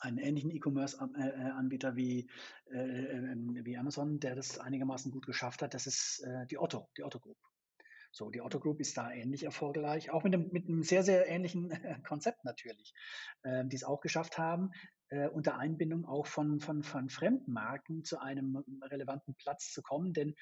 einen 0.00 0.18
ähnlichen 0.18 0.50
E-Commerce-Anbieter 0.50 1.90
äh, 1.90 1.96
wie, 1.96 2.30
äh, 2.70 2.78
äh, 2.78 3.64
wie 3.64 3.76
Amazon, 3.76 4.20
der 4.20 4.36
das 4.36 4.58
einigermaßen 4.58 5.10
gut 5.10 5.26
geschafft 5.26 5.62
hat. 5.62 5.74
Das 5.74 5.86
ist 5.86 6.20
äh, 6.20 6.46
die 6.46 6.58
Otto, 6.58 6.88
die 6.96 7.02
Otto 7.02 7.18
Group. 7.18 7.38
So, 8.14 8.30
die 8.30 8.42
Otto 8.42 8.60
Group 8.60 8.78
ist 8.80 8.98
da 8.98 9.10
ähnlich 9.10 9.42
erfolgreich, 9.42 10.10
auch 10.10 10.22
mit 10.22 10.34
einem, 10.34 10.50
mit 10.52 10.68
einem 10.68 10.82
sehr, 10.82 11.02
sehr 11.02 11.26
ähnlichen 11.28 11.70
Konzept 12.06 12.44
natürlich, 12.44 12.92
äh, 13.42 13.64
die 13.64 13.76
es 13.76 13.84
auch 13.84 14.00
geschafft 14.00 14.36
haben, 14.36 14.70
äh, 15.08 15.28
unter 15.28 15.58
Einbindung 15.58 16.04
auch 16.04 16.26
von, 16.26 16.60
von, 16.60 16.82
von 16.82 17.08
Fremdmarken 17.08 18.04
zu 18.04 18.20
einem 18.20 18.62
relevanten 18.82 19.34
Platz 19.36 19.72
zu 19.72 19.80
kommen. 19.82 20.12
Denn 20.12 20.34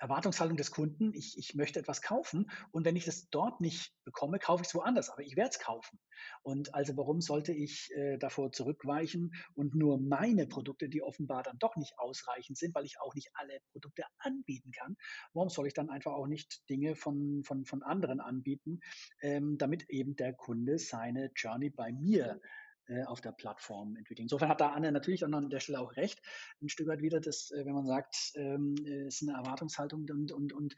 Erwartungshaltung 0.00 0.56
des 0.56 0.70
Kunden, 0.70 1.12
ich, 1.14 1.36
ich 1.36 1.54
möchte 1.54 1.78
etwas 1.78 2.00
kaufen 2.00 2.50
und 2.72 2.84
wenn 2.84 2.96
ich 2.96 3.04
das 3.04 3.28
dort 3.30 3.60
nicht 3.60 3.92
bekomme, 4.04 4.38
kaufe 4.38 4.62
ich 4.62 4.68
es 4.68 4.74
woanders, 4.74 5.10
aber 5.10 5.22
ich 5.22 5.36
werde 5.36 5.50
es 5.50 5.58
kaufen. 5.58 6.00
Und 6.42 6.74
also 6.74 6.96
warum 6.96 7.20
sollte 7.20 7.52
ich 7.52 7.90
äh, 7.94 8.18
davor 8.18 8.50
zurückweichen 8.50 9.32
und 9.54 9.74
nur 9.74 10.00
meine 10.00 10.46
Produkte, 10.46 10.88
die 10.88 11.02
offenbar 11.02 11.42
dann 11.42 11.58
doch 11.58 11.76
nicht 11.76 11.98
ausreichend 11.98 12.56
sind, 12.56 12.74
weil 12.74 12.84
ich 12.84 13.00
auch 13.00 13.14
nicht 13.14 13.30
alle 13.34 13.60
Produkte 13.72 14.04
anbieten 14.18 14.72
kann, 14.72 14.96
warum 15.34 15.50
soll 15.50 15.66
ich 15.66 15.74
dann 15.74 15.90
einfach 15.90 16.12
auch 16.12 16.26
nicht 16.26 16.68
Dinge 16.68 16.96
von, 16.96 17.42
von, 17.44 17.64
von 17.64 17.82
anderen 17.82 18.20
anbieten, 18.20 18.80
ähm, 19.20 19.58
damit 19.58 19.88
eben 19.90 20.16
der 20.16 20.32
Kunde 20.32 20.78
seine 20.78 21.30
Journey 21.36 21.70
bei 21.70 21.92
mir 21.92 22.40
äh, 22.86 23.04
auf 23.04 23.20
der 23.20 23.32
Plattform 23.32 23.96
entwickeln. 23.96 24.24
Insofern 24.24 24.48
hat 24.48 24.60
da 24.60 24.70
Anne 24.70 24.92
natürlich 24.92 25.24
an 25.24 25.50
der 25.50 25.60
Stelle 25.60 25.80
auch 25.80 25.96
recht, 25.96 26.20
ein 26.60 26.68
Stück 26.68 26.88
weit 26.88 27.02
wieder, 27.02 27.20
dass, 27.20 27.50
äh, 27.50 27.64
wenn 27.64 27.74
man 27.74 27.86
sagt, 27.86 28.32
ähm, 28.34 28.74
äh, 28.84 29.06
es 29.06 29.20
ist 29.20 29.28
eine 29.28 29.38
Erwartungshaltung 29.38 30.06
und, 30.10 30.32
und, 30.32 30.52
und 30.52 30.76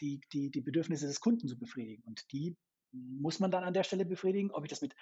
die, 0.00 0.20
die, 0.32 0.50
die 0.50 0.60
Bedürfnisse 0.60 1.06
des 1.06 1.20
Kunden 1.20 1.48
zu 1.48 1.58
befriedigen. 1.58 2.02
Und 2.04 2.30
die 2.32 2.56
muss 2.92 3.40
man 3.40 3.50
dann 3.50 3.64
an 3.64 3.74
der 3.74 3.84
Stelle 3.84 4.04
befriedigen, 4.04 4.50
ob 4.50 4.64
ich 4.64 4.70
das 4.70 4.82
mit 4.82 4.94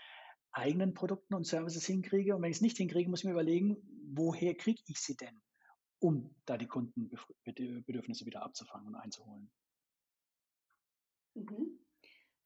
eigenen 0.52 0.94
Produkten 0.94 1.34
und 1.34 1.46
Services 1.46 1.84
hinkriege. 1.84 2.34
Und 2.34 2.42
wenn 2.42 2.50
ich 2.50 2.58
es 2.58 2.62
nicht 2.62 2.76
hinkriege, 2.76 3.10
muss 3.10 3.20
ich 3.20 3.26
mir 3.26 3.32
überlegen, 3.32 3.76
woher 4.14 4.54
kriege 4.54 4.80
ich 4.86 5.00
sie 5.00 5.16
denn, 5.16 5.42
um 5.98 6.34
da 6.44 6.56
die 6.56 6.68
Kundenbedürfnisse 6.68 8.24
wieder 8.24 8.42
abzufangen 8.42 8.88
und 8.88 8.94
einzuholen. 8.94 9.50
Mhm. 11.34 11.73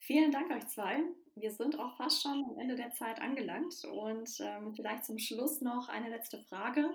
Vielen 0.00 0.32
Dank 0.32 0.50
euch 0.50 0.66
zwei. 0.68 1.02
Wir 1.34 1.52
sind 1.52 1.78
auch 1.78 1.96
fast 1.96 2.22
schon 2.22 2.44
am 2.50 2.58
Ende 2.58 2.76
der 2.76 2.92
Zeit 2.92 3.20
angelangt 3.20 3.84
und 3.84 4.30
ähm, 4.40 4.74
vielleicht 4.74 5.04
zum 5.04 5.18
Schluss 5.18 5.60
noch 5.60 5.88
eine 5.88 6.08
letzte 6.08 6.38
Frage. 6.44 6.88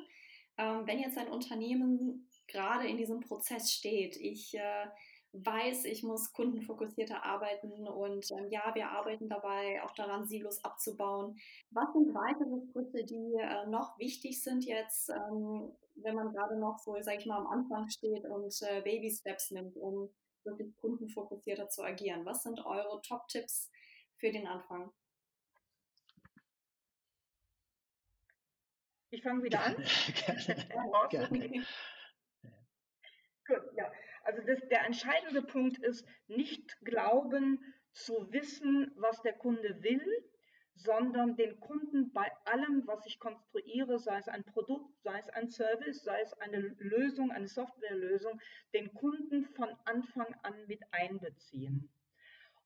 Ähm, 0.57 0.85
wenn 0.85 0.99
jetzt 0.99 1.17
ein 1.17 1.29
Unternehmen 1.29 2.27
gerade 2.47 2.87
in 2.87 2.97
diesem 2.97 3.19
Prozess 3.21 3.71
steht, 3.71 4.17
ich 4.17 4.55
äh, 4.55 4.87
weiß, 5.33 5.85
ich 5.85 6.03
muss 6.03 6.31
kundenfokussierter 6.31 7.23
arbeiten 7.23 7.87
und 7.87 8.29
ähm, 8.31 8.49
ja, 8.49 8.71
wir 8.75 8.89
arbeiten 8.89 9.29
dabei 9.29 9.83
auch 9.83 9.93
daran, 9.95 10.25
Silos 10.25 10.63
abzubauen. 10.63 11.37
Was 11.71 11.91
sind 11.93 12.13
weitere 12.13 12.71
Schritte, 12.71 13.03
die 13.03 13.35
äh, 13.39 13.65
noch 13.67 13.97
wichtig 13.97 14.43
sind 14.43 14.65
jetzt, 14.65 15.09
ähm, 15.09 15.71
wenn 15.95 16.15
man 16.15 16.31
gerade 16.33 16.57
noch 16.59 16.77
so, 16.79 16.95
sage 17.01 17.17
ich 17.19 17.25
mal, 17.25 17.37
am 17.37 17.47
Anfang 17.47 17.89
steht 17.89 18.25
und 18.25 18.53
äh, 18.61 18.81
Baby 18.81 19.09
Steps 19.11 19.51
nimmt, 19.51 19.75
um 19.77 20.09
wirklich 20.45 20.75
kundenfokussierter 20.77 21.69
zu 21.69 21.83
agieren? 21.83 22.25
Was 22.25 22.43
sind 22.43 22.65
eure 22.65 23.01
Top-Tipps 23.01 23.71
für 24.17 24.31
den 24.31 24.47
Anfang? 24.47 24.91
Ich 29.09 29.21
fange 29.21 29.43
wieder 29.43 29.61
an. 29.63 29.75
gerne, 30.25 31.29
gerne. 31.29 31.65
Gut, 33.45 33.61
ja. 33.75 33.91
Also 34.23 34.41
das, 34.41 34.59
der 34.69 34.85
entscheidende 34.85 35.43
Punkt 35.43 35.77
ist, 35.79 36.07
nicht 36.27 36.79
glauben 36.81 37.59
zu 37.91 38.31
wissen, 38.31 38.91
was 38.95 39.21
der 39.21 39.33
Kunde 39.33 39.83
will, 39.83 40.32
sondern 40.75 41.35
den 41.35 41.59
Kunden 41.59 42.11
bei 42.11 42.31
allem, 42.45 42.85
was 42.85 43.05
ich 43.05 43.19
konstruiere, 43.19 43.99
sei 43.99 44.17
es 44.17 44.27
ein 44.27 44.43
Produkt, 44.43 44.91
sei 45.03 45.17
es 45.19 45.29
ein 45.29 45.49
Service, 45.49 46.03
sei 46.03 46.19
es 46.21 46.33
eine 46.33 46.59
Lösung, 46.79 47.31
eine 47.31 47.47
Softwarelösung, 47.47 48.39
den 48.73 48.93
Kunden 48.93 49.45
von 49.45 49.69
Anfang 49.85 50.33
an 50.43 50.55
mit 50.67 50.81
einbeziehen. 50.91 51.89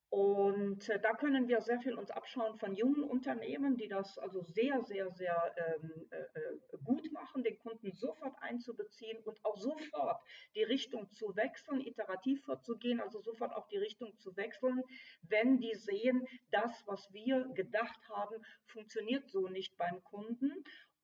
Und 0.09 0.87
äh, 0.87 0.99
da 1.01 1.13
können 1.13 1.49
wir 1.49 1.59
sehr 1.61 1.81
viel 1.81 1.93
uns 1.95 2.11
abschauen 2.11 2.57
von 2.57 2.73
jungen 2.73 3.03
Unternehmen, 3.03 3.75
die 3.75 3.89
das 3.89 4.17
also 4.17 4.41
sehr, 4.41 4.81
sehr, 4.85 5.11
sehr 5.11 5.53
ähm, 5.57 6.07
äh, 6.11 6.17
äh, 6.17 6.77
gut 6.85 7.11
machen, 7.11 7.43
den 7.43 7.59
Kunden 7.59 7.91
sofort 7.91 8.33
einzubeziehen 8.41 9.21
und 9.25 9.43
auch 9.43 9.57
sofort 9.57 10.21
die 10.55 10.63
Richtung 10.63 11.11
zu 11.11 11.35
wechseln, 11.35 11.81
iterativ 11.81 12.41
vorzugehen, 12.45 13.01
also 13.01 13.19
sofort 13.19 13.53
auch 13.53 13.67
die 13.67 13.77
Richtung 13.77 14.17
zu 14.17 14.35
wechseln, 14.37 14.81
wenn 15.23 15.59
die 15.59 15.75
sehen, 15.75 16.25
das, 16.51 16.87
was 16.87 17.11
wir 17.11 17.43
gedacht 17.53 17.99
haben, 18.07 18.35
funktioniert 18.65 19.29
so 19.29 19.49
nicht 19.49 19.75
beim 19.77 20.01
Kunden 20.03 20.63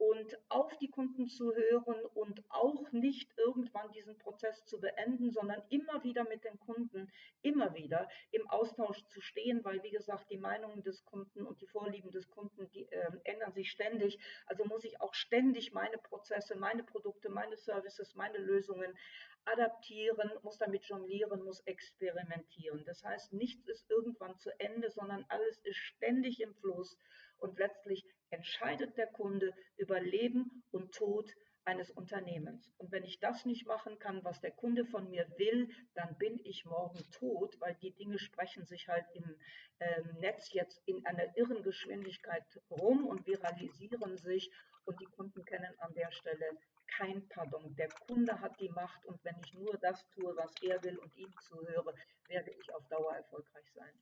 und 0.10 0.38
auf 0.50 0.76
die 0.80 0.90
Kunden 0.90 1.28
zu 1.30 1.54
hören 1.56 2.04
und 2.14 2.44
auch 2.50 2.92
nicht 2.92 3.32
irgendwann 3.38 3.92
diesen 3.94 4.18
Prozess 4.18 4.66
zu 4.66 4.82
beenden, 4.82 5.32
sondern 5.32 5.62
immer 5.70 6.04
wieder 6.04 6.26
mit 6.26 6.44
den 6.44 6.60
Kunden, 6.60 7.10
immer 7.42 7.74
wieder 7.74 8.10
im 8.32 8.50
Austausch 8.50 9.06
zu 9.08 9.22
stehen, 9.22 9.64
weil 9.64 9.82
wie 9.84 9.92
gesagt, 9.92 10.30
die 10.30 10.38
Meinungen 10.38 10.84
des 10.84 11.06
Kunden 11.06 11.46
und 11.46 11.62
die 11.62 11.68
Vorlieben 11.68 12.12
des 12.12 12.30
Kunden, 12.30 12.70
die 12.72 12.86
äh, 12.92 13.12
ändern 13.24 13.54
sich 13.54 13.72
ständig. 13.72 14.20
Also 14.46 14.66
muss 14.66 14.84
ich 14.84 15.00
auch 15.00 15.14
ständig 15.14 15.72
meine 15.72 15.98
Prozesse, 15.98 16.58
meine 16.58 16.84
Produkte, 16.84 17.30
meine 17.30 17.56
Services, 17.56 18.14
meine 18.16 18.40
Lösungen 18.40 18.98
adaptieren, 19.46 20.32
muss 20.42 20.58
damit 20.58 20.86
jonglieren, 20.86 21.44
muss 21.44 21.62
experimentieren. 21.62 22.84
Das 22.86 23.04
heißt, 23.04 23.34
nichts 23.34 23.68
ist 23.68 23.90
irgendwann 23.90 24.38
zu 24.38 24.50
Ende, 24.60 24.90
sondern 24.90 25.26
alles 25.30 25.60
ist 25.60 25.78
ständig 25.78 26.42
im 26.42 26.54
Fluss 26.56 26.98
und 27.44 27.60
letztlich 27.60 28.04
entscheidet 28.30 28.98
der 28.98 29.08
Kunde 29.08 29.54
über 29.78 30.00
Leben 30.00 30.64
und 30.72 30.94
Tod 30.96 31.30
eines 31.66 31.92
Unternehmens. 31.92 32.72
Und 32.78 32.92
wenn 32.92 33.04
ich 33.04 33.20
das 33.20 33.46
nicht 33.46 33.68
machen 33.68 34.00
kann, 34.00 34.24
was 34.24 34.42
der 34.42 34.52
Kunde 34.52 34.86
von 34.86 35.10
mir 35.10 35.28
will, 35.38 35.70
dann 35.94 36.18
bin 36.18 36.40
ich 36.44 36.66
morgen 36.66 37.00
tot, 37.12 37.56
weil 37.60 37.76
die 37.76 37.94
Dinge 37.94 38.20
sprechen 38.20 38.66
sich 38.66 38.88
halt 38.88 39.06
im 39.14 39.38
ähm, 39.80 40.16
Netz 40.20 40.52
jetzt 40.54 40.82
in 40.86 41.06
einer 41.06 41.38
irren 41.38 41.64
Geschwindigkeit 41.64 42.46
rum 42.70 43.06
und 43.06 43.28
viralisieren 43.28 44.18
sich 44.18 44.52
und 44.86 45.00
die 45.00 45.06
Kunden 45.06 45.46
kennen 45.46 45.74
an 45.80 45.94
der 45.94 46.12
Stelle 46.12 46.58
kein 46.98 47.28
Pardon. 47.30 47.76
Der 47.76 47.90
Kunde 47.90 48.40
hat 48.40 48.60
die 48.60 48.70
Macht 48.70 49.06
und 49.06 49.24
wenn 49.24 49.40
ich 49.44 49.54
nur 49.54 49.78
das 49.78 50.06
tue, 50.10 50.36
was 50.36 50.52
er 50.62 50.84
will 50.84 50.98
und 50.98 51.16
ihm 51.16 51.34
zuhöre, 51.48 51.94
werde 52.28 52.52
ich 52.52 52.74
auf 52.74 52.88
Dauer 52.90 53.16
erfolgreich 53.16 53.72
sein. 53.74 53.94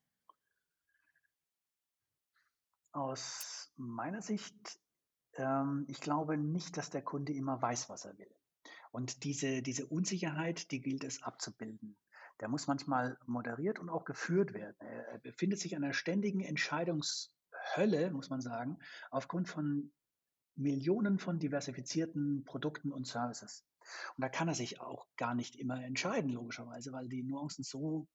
Aus 2.91 3.71
meiner 3.77 4.21
Sicht, 4.21 4.79
ähm, 5.35 5.85
ich 5.87 6.01
glaube 6.01 6.37
nicht, 6.37 6.77
dass 6.77 6.89
der 6.89 7.01
Kunde 7.01 7.33
immer 7.33 7.61
weiß, 7.61 7.89
was 7.89 8.05
er 8.05 8.17
will. 8.17 8.33
Und 8.91 9.23
diese, 9.23 9.61
diese 9.61 9.87
Unsicherheit, 9.87 10.71
die 10.71 10.81
gilt 10.81 11.03
es 11.03 11.23
abzubilden. 11.23 11.95
Der 12.41 12.49
muss 12.49 12.67
manchmal 12.67 13.17
moderiert 13.25 13.79
und 13.79 13.89
auch 13.89 14.03
geführt 14.03 14.53
werden. 14.53 14.75
Er 14.79 15.19
befindet 15.19 15.59
sich 15.59 15.73
in 15.73 15.83
einer 15.83 15.93
ständigen 15.93 16.41
Entscheidungshölle, 16.41 18.11
muss 18.11 18.29
man 18.29 18.41
sagen, 18.41 18.79
aufgrund 19.09 19.47
von 19.47 19.91
Millionen 20.55 21.19
von 21.19 21.39
diversifizierten 21.39 22.43
Produkten 22.43 22.91
und 22.91 23.07
Services. 23.07 23.65
Und 24.17 24.21
da 24.21 24.29
kann 24.29 24.47
er 24.47 24.55
sich 24.55 24.81
auch 24.81 25.07
gar 25.17 25.35
nicht 25.35 25.55
immer 25.55 25.83
entscheiden, 25.83 26.29
logischerweise, 26.29 26.91
weil 26.91 27.07
die 27.07 27.23
Nuancen 27.23 27.63
so, 27.63 28.07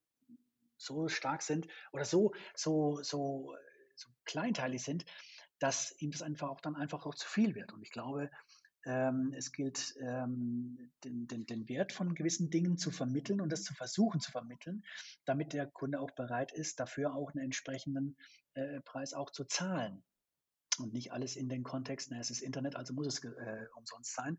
so 0.77 1.09
stark 1.09 1.43
sind 1.43 1.67
oder 1.93 2.05
so, 2.05 2.35
so, 2.55 3.01
so 3.03 3.55
so 3.97 4.11
kleinteilig 4.25 4.83
sind, 4.83 5.05
dass 5.59 5.95
ihm 6.01 6.11
das 6.11 6.23
einfach 6.23 6.49
auch 6.49 6.61
dann 6.61 6.77
einfach 6.77 7.07
auch 7.07 7.15
zu 7.15 7.29
viel 7.29 7.55
wird. 7.55 7.73
Und 7.73 7.83
ich 7.83 7.91
glaube, 7.91 8.31
ähm, 8.87 9.35
es 9.37 9.51
gilt, 9.53 9.95
ähm, 10.01 10.93
den, 11.03 11.27
den, 11.27 11.45
den 11.47 11.69
Wert 11.69 11.93
von 11.93 12.15
gewissen 12.15 12.51
Dingen 12.51 12.79
zu 12.79 12.91
vermitteln 12.91 13.41
und 13.41 13.51
das 13.51 13.65
zu 13.65 13.75
versuchen 13.75 14.21
zu 14.21 14.31
vermitteln, 14.31 14.85
damit 15.25 15.53
der 15.53 15.67
Kunde 15.67 16.01
auch 16.01 16.13
bereit 16.13 16.53
ist, 16.53 16.79
dafür 16.79 17.15
auch 17.15 17.33
einen 17.33 17.45
entsprechenden 17.45 18.17
äh, 18.55 18.81
Preis 18.83 19.13
auch 19.13 19.31
zu 19.31 19.45
zahlen. 19.45 20.05
Und 20.79 20.93
nicht 20.93 21.13
alles 21.13 21.37
in 21.37 21.49
den 21.49 21.65
Kontext, 21.65 22.09
na, 22.11 22.19
es 22.21 22.31
ist 22.31 22.43
Internet, 22.43 22.77
also 22.77 22.93
muss 22.93 23.07
es 23.07 23.25
äh, 23.25 23.67
umsonst 23.75 24.15
sein, 24.15 24.39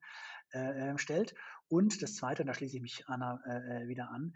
äh, 0.53 0.91
äh 0.91 0.97
stellt. 0.97 1.33
Und 1.67 2.01
das 2.01 2.15
Zweite, 2.15 2.43
und 2.43 2.47
da 2.47 2.53
schließe 2.53 2.77
ich 2.77 2.81
mich 2.81 3.07
Anna 3.07 3.41
äh, 3.47 3.83
äh, 3.83 3.87
wieder 3.87 4.11
an, 4.11 4.33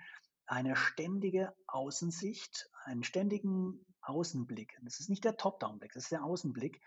eine 0.51 0.75
ständige 0.75 1.55
Außensicht, 1.67 2.69
einen 2.83 3.05
ständigen 3.05 3.85
Außenblick. 4.01 4.77
Das 4.81 4.99
ist 4.99 5.09
nicht 5.09 5.23
der 5.23 5.37
Top-Down-Blick, 5.37 5.93
das 5.93 6.03
ist 6.03 6.11
der 6.11 6.25
Außenblick 6.25 6.81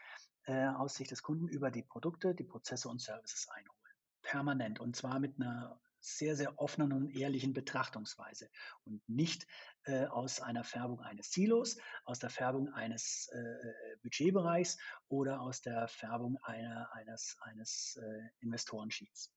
äh, 0.44 0.66
aus 0.66 0.96
Sicht 0.96 1.10
des 1.10 1.22
Kunden 1.22 1.48
über 1.48 1.70
die 1.70 1.82
Produkte, 1.82 2.34
die 2.34 2.44
Prozesse 2.44 2.90
und 2.90 3.00
Services 3.00 3.48
einholen. 3.48 3.94
Permanent. 4.20 4.80
Und 4.80 4.96
zwar 4.96 5.18
mit 5.18 5.40
einer 5.40 5.80
sehr, 5.98 6.36
sehr 6.36 6.58
offenen 6.58 6.92
und 6.92 7.16
ehrlichen 7.16 7.54
Betrachtungsweise 7.54 8.50
und 8.84 9.00
nicht 9.08 9.46
äh, 9.84 10.04
aus 10.04 10.42
einer 10.42 10.62
Färbung 10.62 11.00
eines 11.00 11.32
Silos, 11.32 11.78
aus 12.04 12.18
der 12.18 12.28
Färbung 12.28 12.68
eines 12.74 13.30
äh, 13.32 13.96
Budgetbereichs 14.02 14.76
oder 15.08 15.40
aus 15.40 15.62
der 15.62 15.88
Färbung 15.88 16.36
einer, 16.42 16.92
eines, 16.92 17.38
eines 17.40 17.96
äh, 17.96 18.28
Investorensheets. 18.40 19.33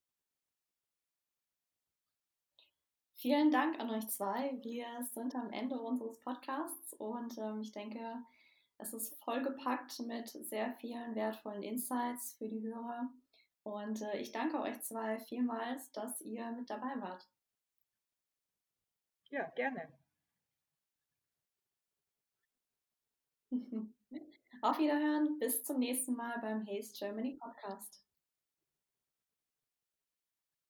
Vielen 3.19 3.49
Dank 3.49 3.79
an 3.79 3.89
euch 3.89 4.07
zwei. 4.09 4.55
Wir 4.61 4.85
sind 5.15 5.33
am 5.33 5.51
Ende 5.51 5.81
unseres 5.81 6.19
Podcasts 6.19 6.93
und 6.93 7.35
ähm, 7.39 7.61
ich 7.61 7.71
denke, 7.71 7.99
es 8.77 8.93
ist 8.93 9.15
vollgepackt 9.23 9.99
mit 10.01 10.29
sehr 10.29 10.71
vielen 10.73 11.15
wertvollen 11.15 11.63
Insights 11.63 12.35
für 12.37 12.47
die 12.47 12.61
Hörer. 12.61 13.09
Und 13.63 14.03
äh, 14.03 14.19
ich 14.19 14.31
danke 14.31 14.61
euch 14.61 14.79
zwei 14.83 15.17
vielmals, 15.17 15.91
dass 15.93 16.21
ihr 16.21 16.51
mit 16.51 16.69
dabei 16.69 16.93
wart. 17.01 17.27
Ja, 19.31 19.49
gerne. 19.55 19.91
Auf 24.61 24.77
Wiederhören, 24.77 25.39
bis 25.39 25.63
zum 25.63 25.79
nächsten 25.79 26.15
Mal 26.15 26.37
beim 26.39 26.67
Haste 26.67 26.99
Germany 26.99 27.35
Podcast. 27.41 28.06